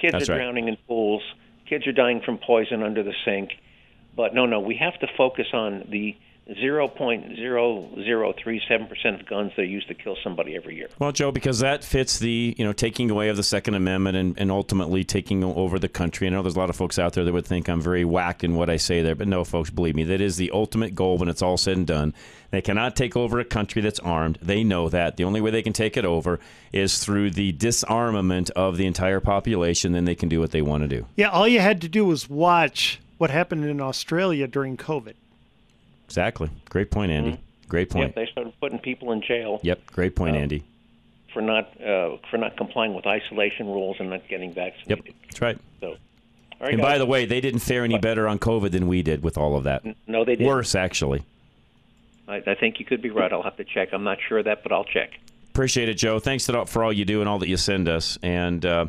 [0.00, 0.38] Kids That's are right.
[0.38, 1.22] drowning in pools.
[1.68, 3.52] Kids are dying from poison under the sink.
[4.16, 6.16] But no, no, we have to focus on the
[6.50, 10.88] 0.0037% of guns that are used to kill somebody every year.
[10.98, 14.38] Well, Joe, because that fits the you know taking away of the Second Amendment and,
[14.38, 16.26] and ultimately taking over the country.
[16.26, 18.44] I know there's a lot of folks out there that would think I'm very whacked
[18.44, 21.18] in what I say there, but no, folks, believe me, that is the ultimate goal
[21.18, 22.14] when it's all said and done.
[22.50, 24.38] They cannot take over a country that's armed.
[24.42, 25.16] They know that.
[25.16, 26.40] The only way they can take it over
[26.72, 29.92] is through the disarmament of the entire population.
[29.92, 31.06] Then they can do what they want to do.
[31.16, 35.14] Yeah, all you had to do was watch what happened in Australia during COVID.
[36.10, 36.50] Exactly.
[36.68, 37.38] Great point, Andy.
[37.68, 38.14] Great Yeah, point.
[38.16, 39.86] they started putting people in jail Yep.
[39.92, 40.64] Great point, Uh, Andy.
[41.32, 45.06] for not uh, for not complying with isolation rules and not getting vaccinated.
[45.06, 45.14] Yep.
[45.22, 45.58] That's right.
[45.78, 45.96] So, all
[46.60, 46.92] right, and guys.
[46.94, 49.54] by the way, they didn't fare any better on COVID than we did with all
[49.56, 49.84] of that.
[50.08, 50.48] no, they didn't.
[50.48, 51.22] Worse, actually.
[52.26, 53.32] I, I think you could be right.
[53.32, 53.90] I'll have to check.
[53.92, 55.10] I'm not sure of that, but I'll check.
[55.50, 56.18] Appreciate it, Joe.
[56.18, 58.18] Thanks for all you do and all that you send us.
[58.22, 58.86] And uh,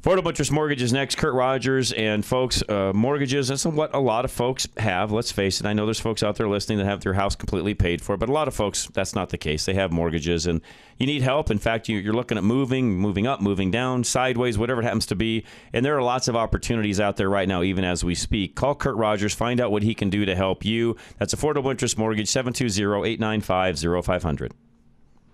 [0.00, 1.16] Affordable interest mortgages next.
[1.16, 3.48] Kurt Rogers and folks, uh, mortgages.
[3.48, 5.10] That's what a lot of folks have.
[5.10, 5.66] Let's face it.
[5.66, 8.28] I know there's folks out there listening that have their house completely paid for, but
[8.28, 9.64] a lot of folks that's not the case.
[9.64, 10.60] They have mortgages, and
[10.98, 11.50] you need help.
[11.50, 15.06] In fact, you, you're looking at moving, moving up, moving down, sideways, whatever it happens
[15.06, 15.44] to be.
[15.72, 18.54] And there are lots of opportunities out there right now, even as we speak.
[18.54, 19.34] Call Kurt Rogers.
[19.34, 20.94] Find out what he can do to help you.
[21.18, 24.52] That's Affordable Interest Mortgage 720-895-0500.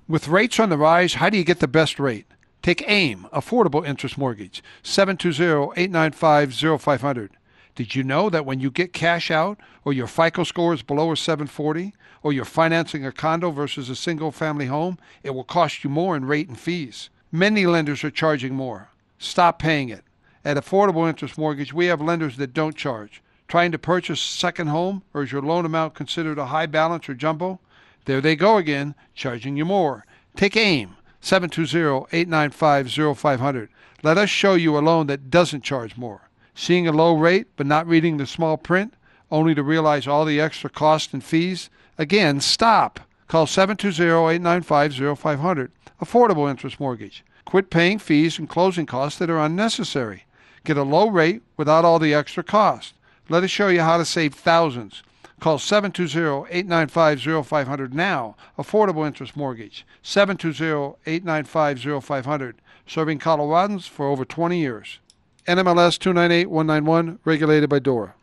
[0.09, 2.25] With rates on the rise, how do you get the best rate?
[2.65, 7.29] Take AIM, Affordable Interest Mortgage, 720-895-0500.
[7.75, 11.13] Did you know that when you get cash out or your FICO score is below
[11.13, 15.85] a 740 or you're financing a condo versus a single family home, it will cost
[15.85, 17.11] you more in rate and fees.
[17.31, 18.89] Many lenders are charging more.
[19.19, 20.05] Stop paying it.
[20.43, 23.23] At Affordable Interest Mortgage, we have lenders that don't charge.
[23.47, 27.11] Trying to purchase a second home or is your loan amount considered a high balance
[27.11, 27.61] or jumbo?
[28.07, 30.07] There they go again, charging you more.
[30.35, 30.97] Take AIM.
[31.25, 33.69] 720-895-0500.
[34.03, 36.29] Let us show you a loan that doesn't charge more.
[36.55, 38.93] Seeing a low rate but not reading the small print,
[39.31, 41.71] only to realize all the extra costs and fees?
[41.97, 43.01] Again, stop.
[43.27, 45.71] Call 720-895-0500.
[46.01, 47.25] Affordable interest mortgage.
[47.47, 50.25] Quit paying fees and closing costs that are unnecessary.
[50.65, 52.93] Get a low rate without all the extra cost.
[53.31, 55.03] Let us show you how to save thousands.
[55.41, 58.37] Call 720-895-0500 now.
[58.59, 59.87] Affordable interest mortgage.
[60.03, 62.55] 720-895-0500.
[62.87, 65.01] Serving Coloradans for over 20 years.
[65.47, 68.15] NMLS 298191, regulated by DORA.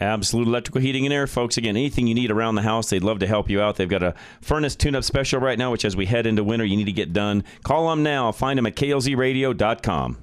[0.00, 1.56] Absolute Electrical Heating and Air, folks.
[1.56, 3.76] Again, anything you need around the house, they'd love to help you out.
[3.76, 6.76] They've got a furnace tune-up special right now, which as we head into winter, you
[6.76, 7.44] need to get done.
[7.62, 8.32] Call them now.
[8.32, 10.18] Find them at klzradio.com.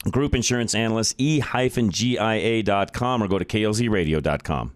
[0.10, 4.72] Group insurance analysts, e-gia.com or go to klzradio.com.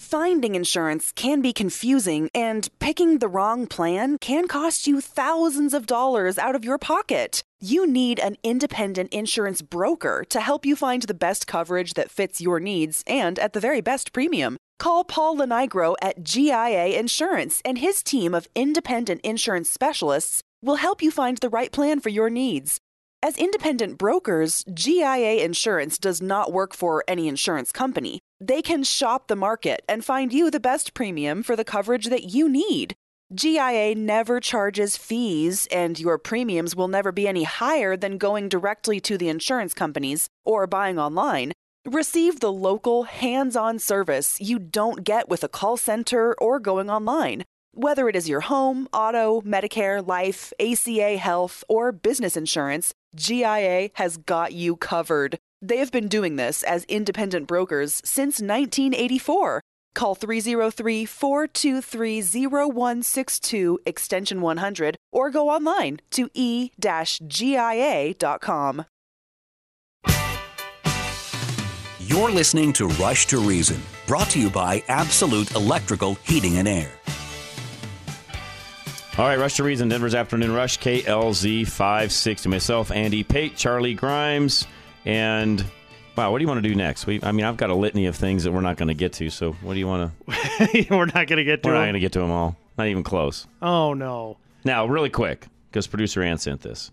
[0.00, 5.86] Finding insurance can be confusing, and picking the wrong plan can cost you thousands of
[5.86, 7.42] dollars out of your pocket.
[7.60, 12.40] You need an independent insurance broker to help you find the best coverage that fits
[12.40, 14.56] your needs and at the very best premium.
[14.78, 21.02] Call Paul Lenigro at GIA Insurance, and his team of independent insurance specialists will help
[21.02, 22.80] you find the right plan for your needs.
[23.22, 28.20] As independent brokers, GIA Insurance does not work for any insurance company.
[28.40, 32.32] They can shop the market and find you the best premium for the coverage that
[32.32, 32.94] you need.
[33.34, 39.00] GIA never charges fees, and your premiums will never be any higher than going directly
[39.00, 41.52] to the insurance companies or buying online.
[41.86, 46.88] Receive the local, hands on service you don't get with a call center or going
[46.88, 47.44] online.
[47.72, 54.16] Whether it is your home, auto, Medicare, life, ACA, health, or business insurance, GIA has
[54.16, 55.38] got you covered.
[55.62, 59.60] They have been doing this as independent brokers since 1984.
[59.94, 66.74] Call 303 423 0162 extension 100 or go online to e-gia.com.
[72.00, 76.90] You're listening to Rush to Reason, brought to you by Absolute Electrical Heating and Air.
[79.20, 82.48] All right, Rush to Reason, Denver's Afternoon Rush, KLZ 560.
[82.48, 84.66] Myself, Andy Pate, Charlie Grimes,
[85.04, 85.62] and
[86.16, 87.06] wow, what do you want to do next?
[87.06, 89.12] We, I mean, I've got a litany of things that we're not going to get
[89.12, 89.28] to.
[89.28, 90.86] So, what do you want to?
[90.88, 91.68] we're not going to get to.
[91.68, 91.82] We're them.
[91.82, 92.56] not going to get to them all.
[92.78, 93.46] Not even close.
[93.60, 94.38] Oh no!
[94.64, 96.90] Now, really quick, because producer Ann sent this,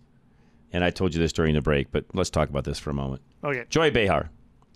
[0.73, 2.93] and I told you this during the break, but let's talk about this for a
[2.93, 3.21] moment.
[3.41, 3.63] Okay.
[3.69, 4.29] Joy Behar.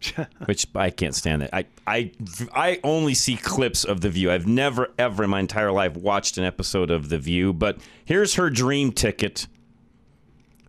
[0.45, 1.49] which I can't stand it.
[1.54, 2.12] I, I,
[2.54, 4.32] I only see clips of The View.
[4.32, 8.36] I've never, ever in my entire life watched an episode of The View, but here's
[8.36, 9.47] her dream ticket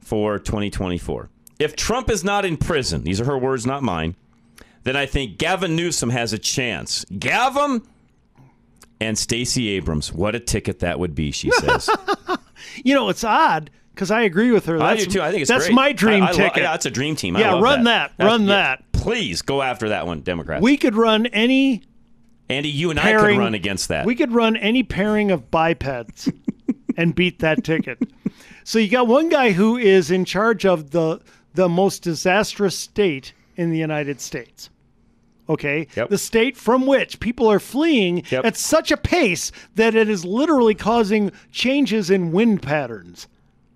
[0.00, 1.28] for 2024.
[1.58, 4.16] If Trump is not in prison, these are her words, not mine,
[4.84, 7.04] then I think Gavin Newsom has a chance.
[7.18, 7.82] Gavin
[9.00, 10.12] and Stacey Abrams.
[10.12, 11.88] What a ticket that would be, she says.
[12.84, 13.70] You know, it's odd
[14.02, 14.82] because I agree with her.
[14.82, 15.22] I That's, do too.
[15.22, 15.74] I think it's that's great.
[15.76, 16.62] my dream I- I lo- ticket.
[16.64, 17.36] yeah, it's a dream team.
[17.36, 18.10] I Yeah, run that.
[18.10, 18.12] that.
[18.18, 18.84] That's- Run yeah, that.
[18.92, 20.60] Please go after that one, Democrats.
[20.60, 21.82] We could run any
[22.48, 23.36] Andy, you and I pairing.
[23.36, 24.04] could run against that.
[24.04, 26.28] We could run any pairing of bipeds
[26.96, 27.98] and beat that ticket.
[28.64, 31.20] So you got one guy who is in charge of the
[31.54, 34.68] the most disastrous state in the United States.
[35.48, 40.24] Okay, the state from which people are fleeing at such a pace that it is
[40.24, 43.26] literally causing changes in wind patterns.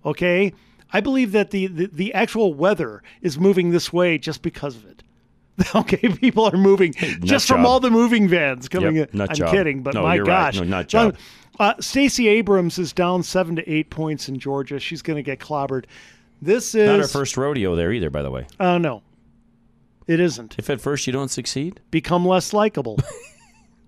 [0.07, 0.53] Okay,
[0.93, 4.85] I believe that the, the, the actual weather is moving this way just because of
[4.85, 5.03] it.
[5.75, 6.93] Okay, people are moving
[7.23, 9.21] just from all the moving vans coming Yep, in.
[9.21, 9.51] I'm job.
[9.51, 10.53] kidding, but No, my you're right.
[10.53, 11.17] gosh, No, nut So, job.
[11.59, 14.79] Uh, Stacey Abrams is down seven to eight points in Georgia.
[14.79, 15.85] She's going to get clobbered.
[16.43, 18.45] This is Not our first rodeo there either, by the way.
[18.59, 19.01] Uh, no,
[20.05, 20.55] it isn't.
[20.59, 22.99] If at first you don't succeed, Become less likable.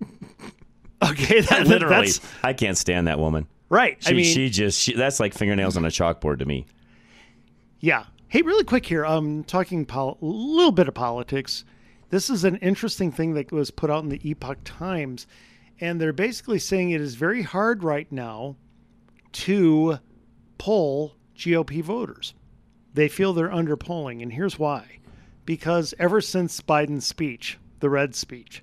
[1.02, 2.08] okay, that, literally,
[2.42, 3.46] I can't stand that woman.
[3.70, 3.96] Right.
[4.02, 6.66] She, I mean, she just she, that's like fingernails on a chalkboard to me.
[7.80, 8.04] Yeah.
[8.28, 9.06] Hey, really quick here.
[9.06, 11.64] Um, talking pol- a little bit of politics.
[12.10, 15.26] This is an interesting thing that was put out in the Epoch Times,
[15.80, 18.56] and they're basically saying it is very hard right now
[19.32, 19.98] to
[20.58, 22.34] poll GOP voters.
[22.92, 24.98] They feel they're under polling, and here's why:
[25.44, 28.62] because ever since Biden's speech, the red speech,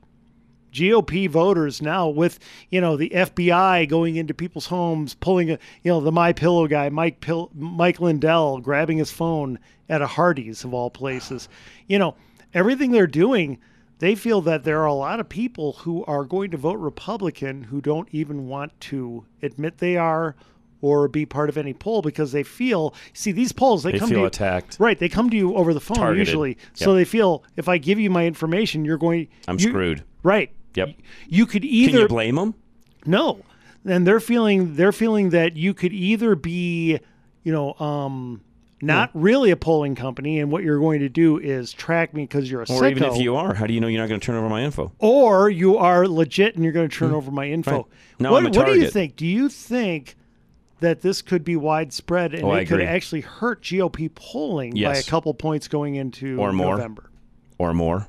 [0.77, 5.91] GOP voters now with you know the FBI going into people's homes, pulling a you
[5.91, 9.59] know the My Pillow guy, Mike Pill, Mike Lindell grabbing his phone
[9.89, 11.49] at a Hardee's of all places,
[11.87, 12.15] you know
[12.53, 13.57] everything they're doing.
[13.99, 17.63] They feel that there are a lot of people who are going to vote Republican
[17.63, 20.35] who don't even want to admit they are
[20.81, 24.09] or be part of any poll because they feel see these polls they, They come
[24.09, 24.77] to you, attacked.
[24.79, 26.27] right they come to you over the phone Targeted.
[26.27, 30.03] usually so they feel if I give you my information you're going I'm you- screwed.
[30.21, 30.95] right Yep.
[31.27, 32.55] you could either Can you blame them?
[33.05, 33.43] no
[33.85, 36.99] and they're feeling they're feeling that you could either be
[37.43, 38.41] you know um
[38.81, 42.51] not really a polling company and what you're going to do is track me because
[42.51, 44.25] you're a Or even if you are, how do you know you're not going to
[44.25, 44.91] turn over my info?
[44.99, 47.71] or you are legit and you're going to turn over my info.
[47.71, 47.85] Right.
[48.19, 50.15] Now what, I'm a what do you think do you think
[50.79, 55.03] that this could be widespread and Oh, it could actually hurt GOP polling by a
[55.03, 56.75] couple points going into Or more.
[56.75, 57.09] November
[57.57, 58.07] or more.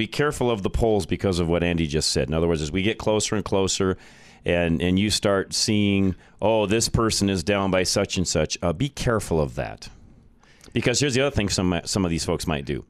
[0.00, 2.26] Be careful of the polls because of what Andy just said.
[2.26, 3.98] In other words, as we get closer and closer,
[4.46, 8.56] and and you start seeing, oh, this person is down by such and such.
[8.62, 9.90] Uh, be careful of that,
[10.72, 12.86] because here's the other thing some some of these folks might do.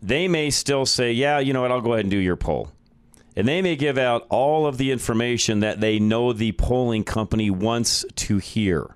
[0.00, 2.70] They may still say, yeah, you know what, I'll go ahead and do your poll.
[3.34, 7.50] And they may give out all of the information that they know the polling company
[7.50, 8.94] wants to hear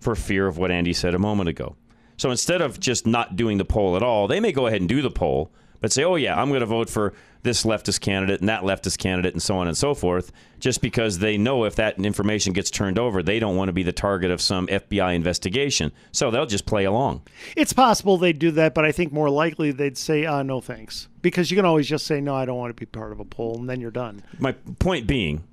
[0.00, 1.76] for fear of what Andy said a moment ago.
[2.16, 4.88] So instead of just not doing the poll at all, they may go ahead and
[4.88, 5.52] do the poll,
[5.84, 7.12] but say, oh, yeah, I'm going to vote for
[7.42, 11.18] this leftist candidate and that leftist candidate and so on and so forth, just because
[11.18, 14.30] they know if that information gets turned over, they don't want to be the target
[14.30, 15.92] of some FBI investigation.
[16.10, 17.20] So they'll just play along.
[17.54, 21.08] It's possible they'd do that, but I think more likely they'd say, uh, no thanks.
[21.20, 23.26] Because you can always just say, no, I don't want to be part of a
[23.26, 24.22] poll, and then you're done.
[24.38, 25.44] My point being,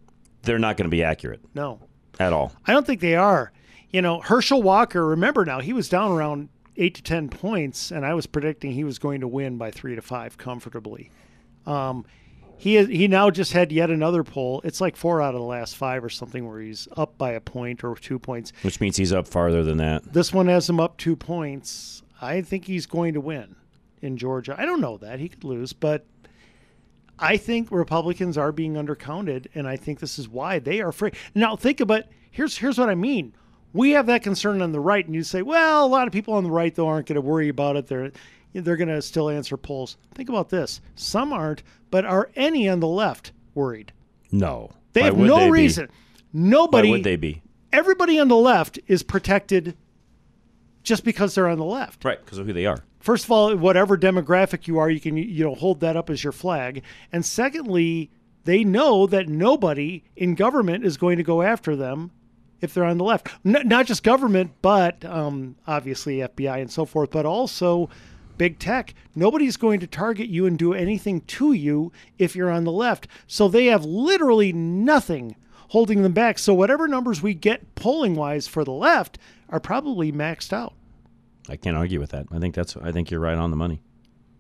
[0.44, 1.82] they're not going to be accurate No.
[2.22, 2.54] at all.
[2.66, 3.52] I don't think they are.
[3.90, 6.48] You know, Herschel Walker, remember now, he was down around
[6.78, 9.96] eight to 10 points, and I was predicting he was going to win by three
[9.96, 11.12] to five comfortably.
[11.66, 12.06] Um,
[12.58, 14.62] he is, he now just had yet another poll.
[14.64, 17.42] It's like four out of the last five or something where he's up by a
[17.42, 18.54] point or two points.
[18.62, 20.14] Which means he's up farther than that.
[20.14, 22.04] This one has him up two points.
[22.22, 23.56] I think he's going to win
[24.02, 24.56] in Georgia.
[24.58, 25.20] I don't know that.
[25.20, 26.06] He could lose, but
[27.18, 31.16] I think Republicans are being undercounted, and I think this is why they are afraid.
[31.34, 33.34] Now, think about here's here's what I mean.
[33.74, 36.34] We have that concern on the right, and you say, well, a lot of people
[36.34, 37.88] on the right though aren't going to worry about it.
[37.88, 38.12] They're
[38.54, 39.98] they're going to still answer polls.
[40.14, 43.94] Think about this: some aren't, but are any on the left worried?
[44.32, 44.72] No.
[44.94, 45.52] They Why have no they be?
[45.52, 45.90] reason.
[46.34, 46.90] Nobody.
[46.90, 47.42] Why would they be?
[47.72, 49.78] Everybody on the left is protected
[50.84, 52.04] just because they're on the left.
[52.04, 52.84] Right, because of who they are.
[53.00, 56.24] First of all, whatever demographic you are, you can you know hold that up as
[56.24, 56.84] your flag.
[57.12, 58.12] And secondly,
[58.44, 62.12] they know that nobody in government is going to go after them
[62.62, 63.30] if they're on the left.
[63.46, 67.90] N- not just government, but um, obviously FBI and so forth, but also
[68.38, 68.94] big tech.
[69.16, 73.08] Nobody's going to target you and do anything to you if you're on the left.
[73.28, 75.36] So they have literally nothing
[75.70, 76.40] holding them back.
[76.40, 79.18] So whatever numbers we get polling wise for the left
[79.50, 80.74] are probably maxed out.
[81.50, 82.28] I can't argue with that.
[82.32, 82.78] I think that's.
[82.78, 83.82] I think you're right on the money.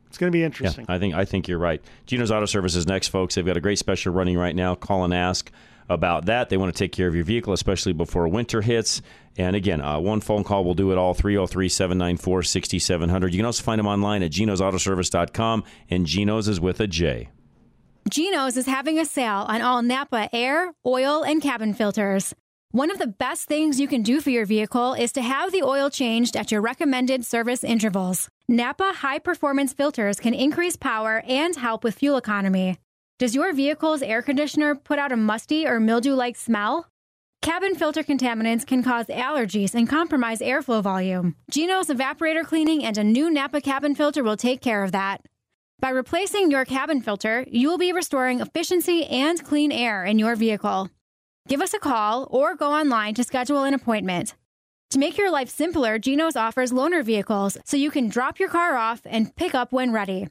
[0.07, 0.86] It's going to be interesting.
[0.88, 1.82] Yeah, I think I think you're right.
[2.05, 3.36] Gino's Auto Service is next, folks.
[3.36, 4.76] They've got a great special running right now.
[4.76, 5.51] Call and ask.
[5.94, 6.50] About that.
[6.50, 9.02] They want to take care of your vehicle, especially before winter hits.
[9.38, 13.34] And again, uh, one phone call will do it all 303 794 6700.
[13.34, 17.30] You can also find them online at genosautoservice.com, and Genos is with a J.
[18.10, 22.34] Geno's is having a sale on all Napa air, oil, and cabin filters.
[22.72, 25.62] One of the best things you can do for your vehicle is to have the
[25.62, 28.30] oil changed at your recommended service intervals.
[28.48, 32.78] Napa high performance filters can increase power and help with fuel economy.
[33.22, 36.88] Does your vehicle's air conditioner put out a musty or mildew like smell?
[37.43, 41.36] Cabin filter contaminants can cause allergies and compromise airflow volume.
[41.51, 45.24] Geno's evaporator cleaning and a new Napa cabin filter will take care of that.
[45.80, 50.36] By replacing your cabin filter, you will be restoring efficiency and clean air in your
[50.36, 50.89] vehicle.
[51.47, 54.34] Give us a call or go online to schedule an appointment.
[54.89, 58.78] To make your life simpler, Geno's offers loaner vehicles so you can drop your car
[58.78, 60.28] off and pick up when ready.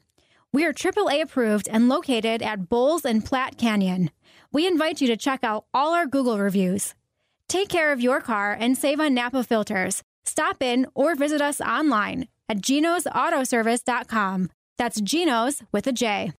[0.52, 4.10] We are AAA approved and located at Bowles and Platte Canyon.
[4.52, 6.94] We invite you to check out all our Google reviews.
[7.48, 10.02] Take care of your car and save on Napa filters.
[10.24, 14.50] Stop in or visit us online at genosautoservice.com.
[14.76, 16.32] That's Genos with a J.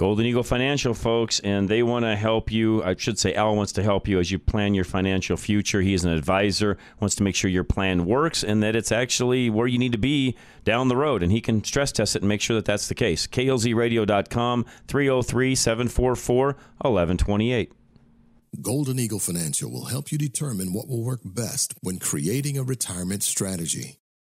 [0.00, 2.82] Golden Eagle Financial, folks, and they want to help you.
[2.82, 5.82] I should say, Al wants to help you as you plan your financial future.
[5.82, 9.66] He's an advisor, wants to make sure your plan works and that it's actually where
[9.66, 11.22] you need to be down the road.
[11.22, 13.26] And he can stress test it and make sure that that's the case.
[13.26, 17.72] KLZradio.com, 303 744 1128.
[18.62, 23.22] Golden Eagle Financial will help you determine what will work best when creating a retirement
[23.22, 23.98] strategy.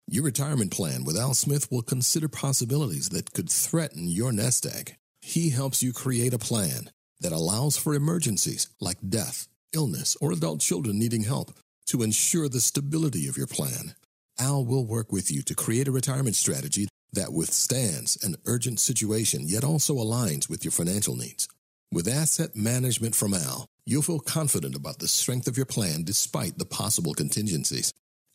[0.09, 4.97] Your retirement plan with Al Smith will consider possibilities that could threaten your nest egg.
[5.31, 10.59] He helps you create a plan that allows for emergencies like death, illness, or adult
[10.59, 11.53] children needing help
[11.87, 13.95] to ensure the stability of your plan.
[14.41, 19.43] Al will work with you to create a retirement strategy that withstands an urgent situation
[19.47, 21.47] yet also aligns with your financial needs.
[21.93, 26.59] With asset management from Al, you'll feel confident about the strength of your plan despite
[26.59, 27.93] the possible contingencies.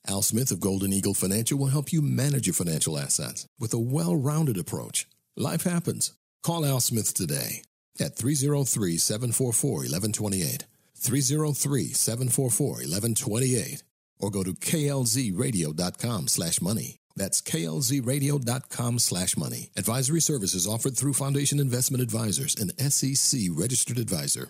[0.08, 3.78] Al Smith of Golden Eagle Financial will help you manage your financial assets with a
[3.78, 5.08] well rounded approach.
[5.36, 6.14] Life happens.
[6.46, 7.64] Call Al Smith today
[8.00, 10.66] at 303 744 1128.
[10.96, 13.84] 303 744 1128.
[14.20, 16.98] Or go to klzradio.com slash money.
[17.16, 19.72] That's klzradio.com slash money.
[19.76, 24.50] Advisory services offered through Foundation Investment Advisors, an SEC registered advisor.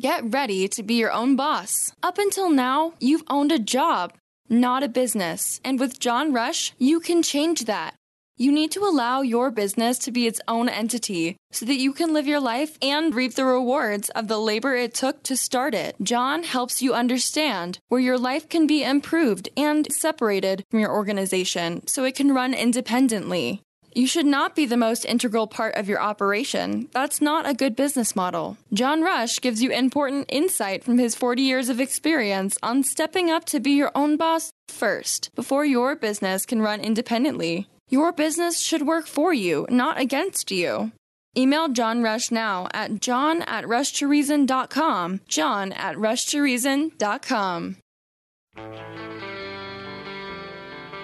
[0.00, 1.92] Get ready to be your own boss.
[2.02, 4.14] Up until now, you've owned a job,
[4.48, 5.60] not a business.
[5.66, 7.94] And with John Rush, you can change that.
[8.38, 12.14] You need to allow your business to be its own entity so that you can
[12.14, 15.96] live your life and reap the rewards of the labor it took to start it.
[16.02, 21.86] John helps you understand where your life can be improved and separated from your organization
[21.86, 23.60] so it can run independently.
[23.94, 26.88] You should not be the most integral part of your operation.
[26.92, 28.56] That's not a good business model.
[28.72, 33.44] John Rush gives you important insight from his 40 years of experience on stepping up
[33.46, 37.68] to be your own boss first before your business can run independently.
[37.92, 40.92] Your business should work for you, not against you.
[41.36, 45.20] Email John Rush now at john at rushtoreason.com.
[45.28, 47.76] John at rushtoreason.com.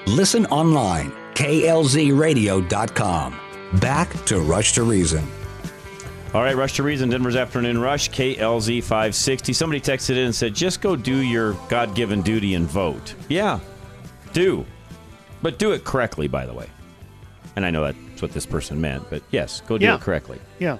[0.07, 3.41] Listen online, klzradio.com.
[3.80, 5.22] Back to Rush to Reason.
[6.32, 9.53] All right, Rush to Reason, Denver's Afternoon Rush, KLZ 560.
[9.53, 13.14] Somebody texted in and said, just go do your God given duty and vote.
[13.28, 13.61] Yeah,
[14.32, 14.64] do.
[15.43, 16.70] But do it correctly, by the way.
[17.59, 19.96] And I know that's what this person meant, but yes, go do Yeah.
[19.96, 20.38] it correctly.
[20.61, 20.78] Yeah.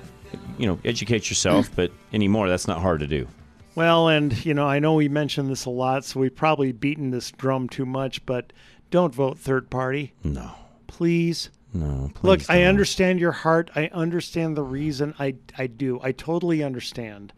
[0.59, 3.27] You know, educate yourself, but anymore, that's not hard to do.
[3.75, 7.11] Well, and you know, I know we mentioned this a lot, so we've probably beaten
[7.11, 8.53] this drum too much, but
[8.93, 10.13] don't vote third party.
[10.23, 10.53] No.
[10.87, 11.51] Please.
[11.75, 12.69] No, Look, please I don't.
[12.69, 13.73] understand your heart.
[13.75, 15.15] I understand the reason.
[15.19, 15.99] I I do.
[16.01, 17.33] I totally understand.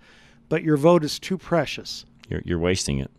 [0.51, 2.05] But your vote is too precious.
[2.29, 3.11] You're, you're wasting it.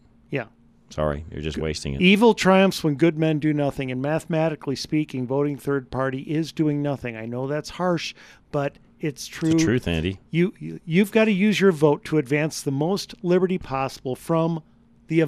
[0.91, 2.01] Sorry, you're just wasting it.
[2.01, 6.81] Evil triumphs when good men do nothing, and mathematically speaking, voting third party is doing
[6.81, 7.15] nothing.
[7.15, 8.13] I know that's harsh,
[8.51, 9.51] but it's true.
[9.51, 10.19] the truth, Andy.
[10.29, 14.61] You, you you've got to use your vote to advance the most liberty possible from
[15.07, 15.25] the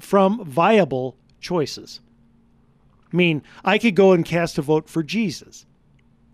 [0.00, 2.00] from viable choices.
[3.12, 5.66] I mean, I could go and cast a vote for Jesus.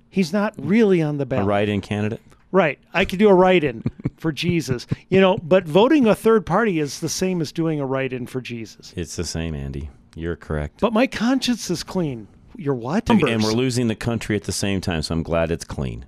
[0.09, 0.69] He's not mm.
[0.69, 1.45] really on the ballot.
[1.45, 2.21] A write-in candidate.
[2.53, 2.79] Right.
[2.93, 3.83] I could do a write in
[4.19, 4.87] for Jesus.
[5.09, 8.27] You know, but voting a third party is the same as doing a write in
[8.27, 8.93] for Jesus.
[8.97, 9.91] It's the same, Andy.
[10.15, 10.81] You're correct.
[10.81, 12.29] But my conscience is clean.
[12.57, 13.09] You're what?
[13.09, 13.35] And, Numbers.
[13.35, 16.05] and we're losing the country at the same time, so I'm glad it's clean.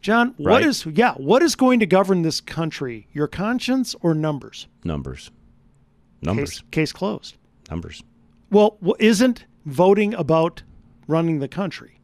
[0.00, 0.64] John, what Right.
[0.64, 3.08] is yeah, what is going to govern this country?
[3.12, 4.68] Your conscience or numbers?
[4.84, 5.32] Numbers.
[6.22, 6.50] Numbers.
[6.50, 7.36] Case, case closed.
[7.68, 8.04] Numbers.
[8.50, 10.62] Well, isn't voting about
[11.08, 11.97] running the country,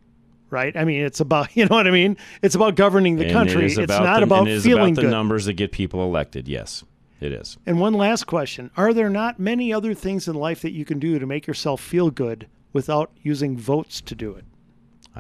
[0.55, 0.75] right?
[0.77, 2.17] I mean, it's about you know what I mean.
[2.41, 3.67] It's about governing the And country.
[3.67, 5.11] It it's not the, about it is feeling about the good.
[5.11, 6.49] numbers that get people elected.
[6.49, 6.85] Yes,
[7.21, 7.59] it is.
[7.67, 10.99] And one last question: Are there not many other things in life that you can
[10.99, 14.45] do to make yourself feel good without using votes to do it?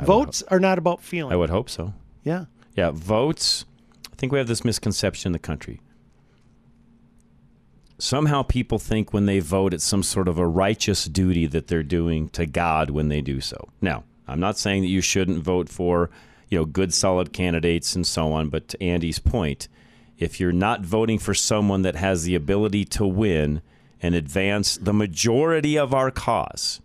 [0.02, 1.32] Votes are not about feeling.
[1.32, 1.92] I would hope so.
[2.22, 2.46] Yeah.
[2.74, 3.64] Yeah, votes.
[4.12, 5.80] I think we have this misconception in the country.
[7.98, 11.84] Somehow people think when they vote, it's some sort of a righteous duty that they're
[11.84, 13.68] doing to God when they do so.
[13.80, 16.10] Now, I'm not saying that you shouldn't vote for,
[16.48, 18.48] you know, good, solid candidates and so on.
[18.48, 19.68] But to Andy's point,
[20.18, 23.60] if you're not voting for someone that has the ability to win
[24.00, 26.80] and advance the majority of our cause,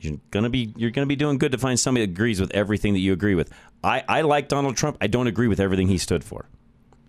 [0.00, 2.94] you're gonna be you're gonna be doing good to find somebody that agrees with everything
[2.94, 3.52] that you agree with.
[3.84, 4.96] I, I like Donald Trump.
[5.00, 6.46] I don't agree with everything he stood for.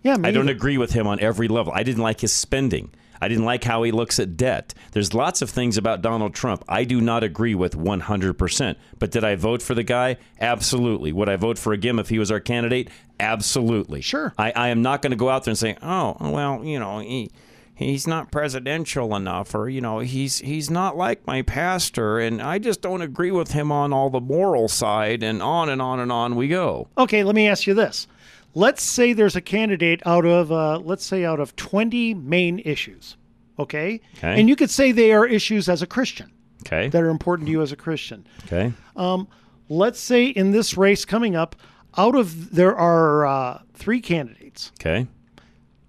[0.02, 0.56] Yeah, me I don't either.
[0.56, 1.72] agree with him on every level.
[1.74, 2.90] I didn't like his spending.
[3.22, 4.74] I didn't like how he looks at debt.
[4.90, 8.76] There's lots of things about Donald Trump I do not agree with 100%.
[8.98, 10.16] But did I vote for the guy?
[10.40, 11.12] Absolutely.
[11.12, 12.90] Would I vote for him if he was our candidate?
[13.20, 14.00] Absolutely.
[14.00, 14.34] Sure.
[14.36, 16.98] I, I am not going to go out there and say, oh, well, you know,
[16.98, 17.30] he,
[17.76, 22.58] he's not presidential enough or you know he's he's not like my pastor and I
[22.58, 26.12] just don't agree with him on all the moral side and on and on and
[26.12, 26.88] on we go.
[26.98, 28.06] Okay, let me ask you this.
[28.54, 33.16] Let's say there's a candidate out of, uh, let's say, out of 20 main issues.
[33.58, 34.00] Okay?
[34.18, 34.38] Okay.
[34.38, 36.30] And you could say they are issues as a Christian
[36.66, 36.88] Okay.
[36.88, 38.26] that are important to you as a Christian.
[38.46, 38.72] Okay.
[38.96, 39.26] Um,
[39.68, 41.56] let's say in this race coming up,
[41.96, 44.72] out of there are uh, three candidates.
[44.80, 45.06] Okay.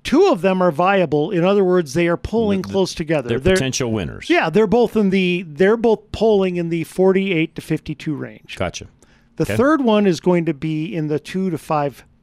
[0.03, 1.32] Two of them are viable.
[1.32, 3.39] In other words, they are polling close together.
[3.39, 4.30] They're, potential winners.
[4.30, 8.57] Yeah, they're both in the they're both polling in the 48 to 52 range.
[8.57, 8.88] Gotcha.
[9.38, 9.55] The Okay.
[9.55, 11.57] third one is going to be in the 2 to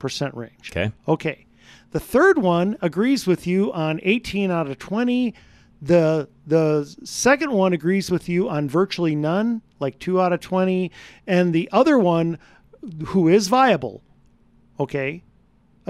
[0.00, 0.70] 5% range.
[0.70, 0.92] Okay.
[1.06, 1.46] Okay.
[1.92, 5.34] The third one agrees with you on 18 out of 20.
[5.82, 10.90] The the second one agrees with you on virtually none, like 2 out of 20,
[11.26, 12.38] and the other one
[13.06, 14.02] who is viable,
[14.78, 15.22] okay,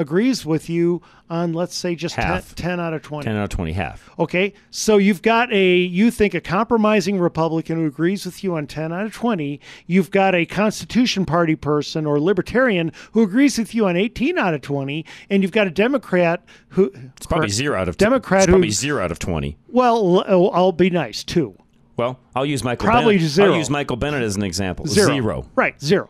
[0.00, 2.54] agrees with you on let's say just 10, Half.
[2.56, 3.24] 10 out of 20.
[3.24, 4.10] 10 out of 20 half.
[4.18, 8.66] Okay, so you've got a you think a compromising Republican who agrees with you on
[8.66, 9.60] ten out of twenty.
[9.86, 14.54] You've got a Constitution Party person or libertarian who agrees with you on eighteen out
[14.54, 18.50] of twenty, and you've got a Democrat who It's probably zero out of Democrat It's
[18.50, 19.56] probably who zero out of 20.
[19.68, 21.54] well I'll oh, I'll be nice too.
[21.96, 23.30] Well, I'll use Michael Probably Bennet.
[23.30, 23.52] zero.
[23.52, 24.86] I'll use Michael Bennet as an example.
[24.86, 25.44] Zero.
[25.54, 26.08] Right, zero.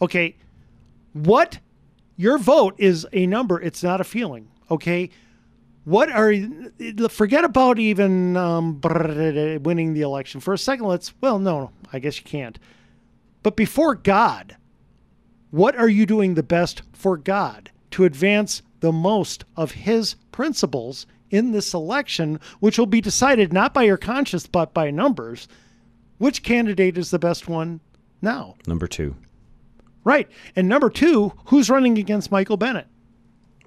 [0.00, 0.36] Okay.
[1.12, 1.58] What
[2.22, 4.48] your vote is a number, it's not a feeling.
[4.70, 5.10] Okay.
[5.84, 6.32] What are
[7.08, 10.86] forget about even um, winning the election for a second?
[10.86, 12.56] Let's well, no, I guess you can't.
[13.42, 14.56] But before God,
[15.50, 21.06] what are you doing the best for God to advance the most of His principles
[21.30, 25.48] in this election, which will be decided not by your conscience but by numbers?
[26.18, 27.80] Which candidate is the best one
[28.20, 28.54] now?
[28.68, 29.16] Number two,
[30.04, 30.28] Right.
[30.56, 32.86] And number two, who's running against Michael Bennet?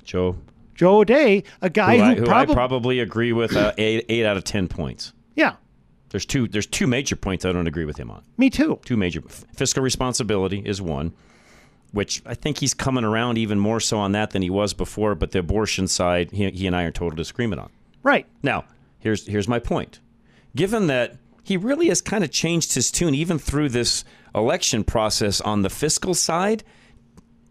[0.04, 0.38] Joe.
[0.76, 4.06] Joe O'Dea, a guy who, who, I, who probably I probably agree with uh, eight,
[4.10, 5.14] eight out of 10 points.
[5.36, 5.56] yeah,
[6.10, 6.48] There's two.
[6.50, 8.24] There's two major points I don't agree with him on.
[8.38, 8.80] me too.
[8.84, 9.22] Two major
[9.54, 11.14] fiscal responsibility is one,
[11.94, 15.16] which I think he's coming around even more so on that than he was before.
[15.16, 17.70] But the abortion side, he, he and I are in total disagreement on.
[18.04, 18.28] Right.
[18.44, 18.66] Now,
[19.00, 20.02] here's here's my point.
[20.58, 21.16] Given that
[21.46, 25.70] he really has kind of changed his tune even through this election process on the
[25.70, 26.64] fiscal side,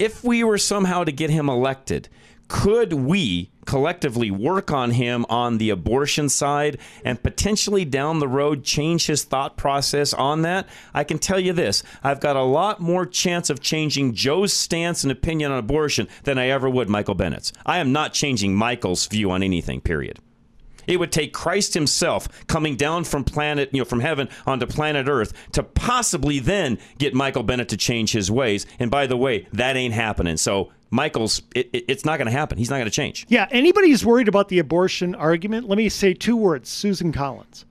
[0.00, 2.08] if we were somehow to get him elected,
[2.48, 8.64] could we collectively work on him on the abortion side and potentially down the road
[8.64, 10.68] change his thought process on that?
[10.92, 15.04] I can tell you this I've got a lot more chance of changing Joe's stance
[15.04, 17.52] and opinion on abortion than I ever would Michael Bennet's.
[17.64, 20.18] I am not changing Michael's view on anything, period.
[20.86, 25.08] It would take Christ himself coming down from planet, you know, from heaven onto planet
[25.08, 28.66] Earth to possibly then get Michael Bennet to change his ways.
[28.78, 30.36] And by the way, that ain't happening.
[30.36, 32.58] So Michael's, it, it- it's not going to happen.
[32.58, 33.26] He's not going to change.
[33.28, 37.64] Yeah, anybody who's worried about the abortion argument, let me say two words Susan Collins.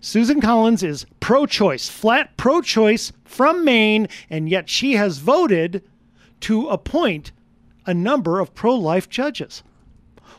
[0.00, 5.82] Susan Collins is pro choice, flat pro choice from Maine, and yet she has voted
[6.40, 7.32] to appoint
[7.86, 9.62] a number of pro life judges.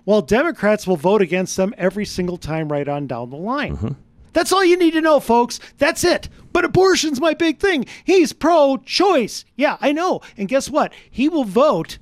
[0.06, 3.98] While Democrats will vote against them every single time right on down the line.
[4.34, 5.60] That's all you need to know, folks.
[5.78, 6.30] That's it.
[6.54, 7.86] But abortion's my big thing.
[8.04, 9.46] He's pro choice.
[9.56, 10.22] Yeah, I know.
[10.38, 10.94] And guess what?
[11.10, 11.98] He will vote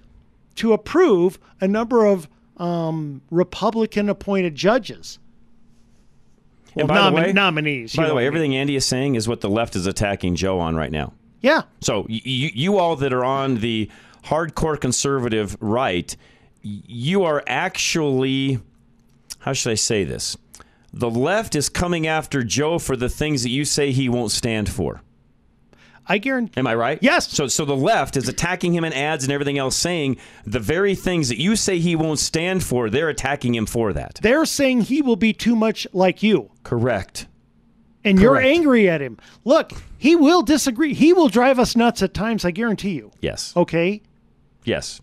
[0.55, 2.27] to approve a number of
[2.57, 5.19] um, Republican appointed judges.
[6.75, 7.95] And by the way, nominees.
[7.95, 8.27] By the way, what I mean.
[8.27, 11.13] everything Andy is saying is what the left is attacking Joe on right now.
[11.41, 11.63] Yeah.
[11.81, 13.89] So y- you, you all that are on the
[14.25, 16.15] hardcore conservative right,
[16.63, 18.59] you are actually,
[19.39, 20.37] how should I say this?
[20.91, 24.69] The left is coming after Joe for the things that you say he won't stand
[24.69, 25.01] for.
[26.05, 26.59] I guarantee.
[26.59, 26.99] Am I right?
[27.01, 27.29] Yes.
[27.29, 30.95] So so the left is attacking him in ads and everything else, saying the very
[30.95, 32.89] things that you say he won't stand for.
[32.89, 34.19] They're attacking him for that.
[34.21, 36.51] They're saying he will be too much like you.
[36.63, 37.27] Correct.
[38.03, 39.17] And you're angry at him.
[39.45, 40.93] Look, he will disagree.
[40.93, 43.11] He will drive us nuts at times, I guarantee you.
[43.21, 43.53] Yes.
[43.55, 44.01] Okay?
[44.65, 44.99] Yes.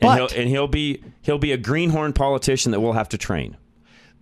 [0.00, 3.56] And he'll and he'll be he'll be a greenhorn politician that we'll have to train.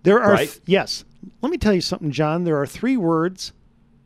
[0.03, 0.59] There are Right?
[0.65, 1.03] yes.
[1.41, 2.43] Let me tell you something, John.
[2.45, 3.51] There are three words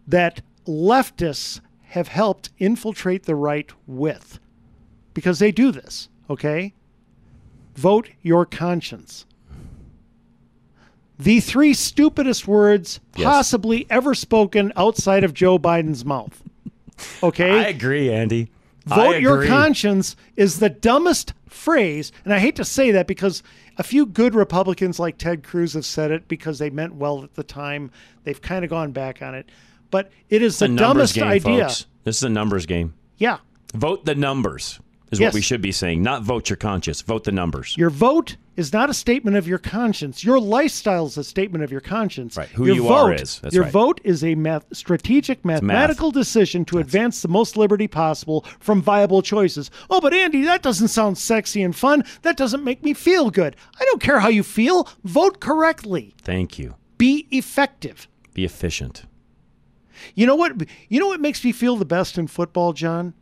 [0.08, 4.40] that leftists have helped infiltrate the right with.
[5.14, 6.74] Because they do this, okay?
[7.76, 9.26] Vote your conscience.
[11.20, 13.26] The three stupidest words Yes.
[13.26, 16.42] possibly ever spoken outside of Joe Biden's mouth.
[17.22, 17.52] Okay?
[17.66, 18.50] I agree, Andy.
[18.86, 22.12] Vote your conscience is the dumbest phrase.
[22.26, 23.44] And I hate to say that because
[23.78, 27.36] a few good Republicans like Ted Cruz have said it because they meant well at
[27.36, 27.92] the time.
[28.24, 29.50] They've kind of gone back on it.
[29.92, 31.66] But it is the dumbest game, idea.
[31.66, 31.86] folks.
[32.04, 32.94] This is a numbers game.
[33.18, 33.40] Yeah.
[33.74, 34.80] Vote the numbers
[35.12, 35.28] is Yes.
[35.28, 36.02] what we should be saying.
[36.02, 37.02] Not vote your conscience.
[37.02, 37.76] Vote the numbers.
[37.78, 40.24] Your vote is not a statement of your conscience.
[40.24, 42.38] Your lifestyle is a statement of your conscience.
[42.38, 42.48] Right.
[42.50, 43.40] Who your you vote, are is.
[43.40, 43.74] That's your right.
[43.74, 49.22] vote is a math, strategic mathematical decision to advance the most liberty possible from viable
[49.22, 49.70] choices.
[49.90, 52.04] Oh, but Andy, that doesn't sound sexy and fun.
[52.22, 53.56] That doesn't make me feel good.
[53.80, 54.88] I don't care how you feel.
[55.04, 56.14] Vote correctly.
[56.22, 56.76] Thank you.
[56.98, 58.08] Be effective.
[58.34, 59.06] Be efficient.
[60.16, 60.54] You know what?
[60.90, 63.14] You know what makes me feel the best in football, John?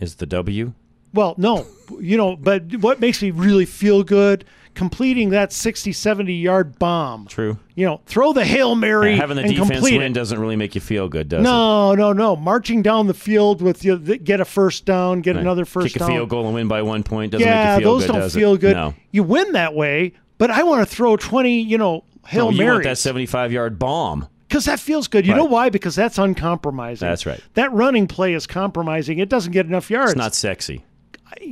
[0.00, 0.74] Is the W?
[1.14, 1.66] Well, no,
[2.00, 4.44] you know, but what makes me really feel good?
[4.74, 7.26] Completing that 60, 70 yard bomb.
[7.26, 7.58] True.
[7.74, 10.12] You know, throw the Hail Mary Yeah, having the and defense win it.
[10.14, 11.42] doesn't really make you feel good, does it?
[11.42, 12.36] No, no, no.
[12.36, 15.42] Marching down the field with you, th- get a first down, get Right.
[15.42, 16.08] another first Kick a down.
[16.08, 18.32] field goal and win by one point doesn't yeah, make you feel those good, those
[18.32, 18.60] don't feel it?
[18.62, 18.76] good.
[18.76, 18.94] No.
[19.10, 22.70] You win that way, but I want to throw 20, you know, Hail no, you
[22.70, 24.26] want that 75 yard bomb.
[24.48, 25.26] Because that feels good.
[25.26, 25.68] You know why?
[25.70, 27.06] Because that's uncompromising.
[27.08, 27.40] That's right.
[27.54, 29.18] That running play is compromising.
[29.18, 30.12] It doesn't get enough yards.
[30.12, 30.84] It's not sexy.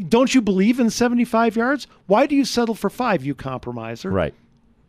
[0.08, 1.86] Don't you believe in 75 yards?
[2.06, 4.10] Why do you settle for five, you compromiser?
[4.10, 4.34] Right.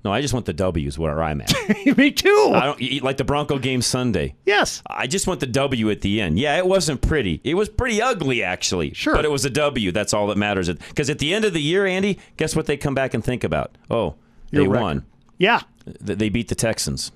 [0.04, 1.54] No, I just want the W's where I'm at.
[1.98, 2.52] Me too.
[2.56, 4.34] I don't like the Bronco game Sunday.
[4.48, 4.82] Yes.
[4.88, 6.40] I just want the W at the end.
[6.40, 7.40] Yeah, it wasn't pretty.
[7.44, 8.94] It was pretty ugly, actually.
[8.96, 9.16] Sure.
[9.16, 9.92] But it was a W.
[9.92, 10.70] That's all that matters.
[10.74, 13.44] Because at the end of the year, Andy, guess what they come back and think
[13.44, 13.78] about?
[13.92, 14.16] Oh,
[14.50, 14.82] they Your record.
[14.82, 15.06] won.
[15.38, 15.62] Yeah.
[15.86, 17.12] They beat the Texans.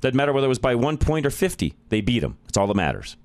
[0.00, 1.74] Doesn't matter whether it was by one point or 50.
[1.88, 2.38] They beat them.
[2.44, 3.16] That's all that matters.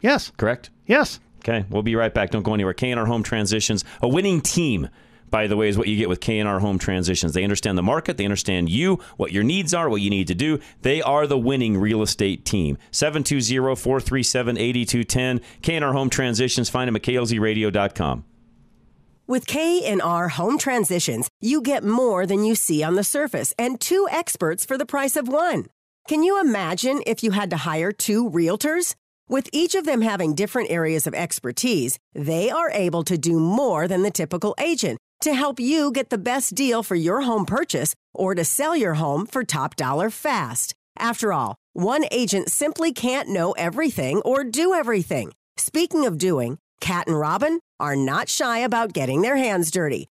[0.00, 0.32] Yes.
[0.36, 0.70] Correct?
[0.86, 1.20] Yes.
[1.40, 2.30] Okay, we'll be right back.
[2.30, 2.74] Don't go anywhere.
[2.74, 4.90] K&R Home Transitions, a winning team,
[5.30, 7.32] by the way, is what you get with K&R Home Transitions.
[7.32, 10.34] They understand the market, they understand you, what your needs are, what you need to
[10.34, 10.60] do.
[10.82, 12.76] They are the winning real estate team.
[12.92, 15.40] 720-437-8210.
[15.62, 18.24] K&R Home Transitions, find them at klzradio.com.
[19.26, 24.08] With K&R Home Transitions, you get more than you see on the surface and two
[24.10, 25.66] experts for the price of one.
[26.08, 28.96] Can you imagine if you had to hire two realtors?
[29.30, 33.86] With each of them having different areas of expertise, they are able to do more
[33.86, 37.94] than the typical agent to help you get the best deal for your home purchase
[38.12, 40.74] or to sell your home for top dollar fast.
[40.98, 45.30] After all, one agent simply can't know everything or do everything.
[45.56, 50.08] Speaking of doing, Cat and Robin are not shy about getting their hands dirty.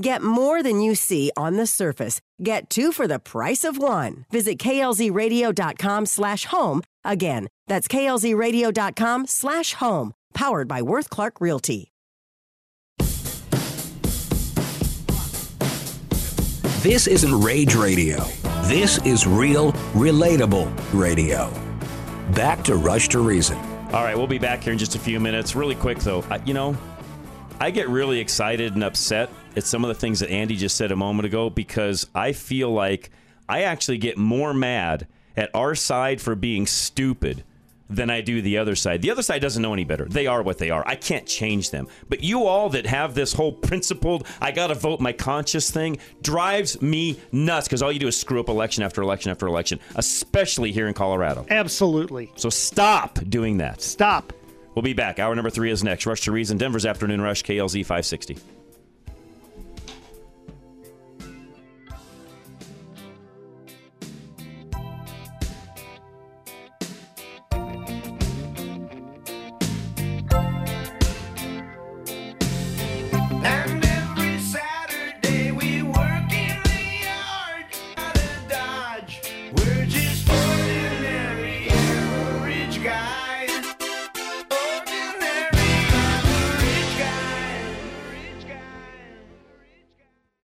[0.00, 2.20] Get more than you see on the surface.
[2.42, 4.24] Get two for the price of one.
[4.30, 6.82] Visit klzradio.com slash home.
[7.04, 10.12] Again, that's klzradio.com slash home.
[10.34, 11.90] Powered by Worth Clark Realty.
[16.82, 18.24] This isn't rage radio.
[18.62, 21.50] This is real, relatable radio.
[22.34, 23.58] Back to Rush to Reason.
[23.92, 25.56] All right, we'll be back here in just a few minutes.
[25.56, 26.76] Really quick, though, I, you know,
[27.60, 30.92] I get really excited and upset at some of the things that Andy just said
[30.92, 33.10] a moment ago because I feel like
[33.48, 37.42] I actually get more mad at our side for being stupid
[37.90, 39.02] than I do the other side.
[39.02, 40.04] The other side doesn't know any better.
[40.04, 40.84] They are what they are.
[40.86, 41.88] I can't change them.
[42.08, 45.98] But you all that have this whole principled, I got to vote my conscious thing
[46.22, 49.80] drives me nuts because all you do is screw up election after election after election,
[49.96, 51.46] especially here in Colorado.
[51.50, 52.30] Absolutely.
[52.36, 53.80] So stop doing that.
[53.80, 54.32] Stop.
[54.78, 55.18] We'll be back.
[55.18, 56.06] Hour number three is next.
[56.06, 58.57] Rush to Reason, Denver's Afternoon Rush, KLZ 560.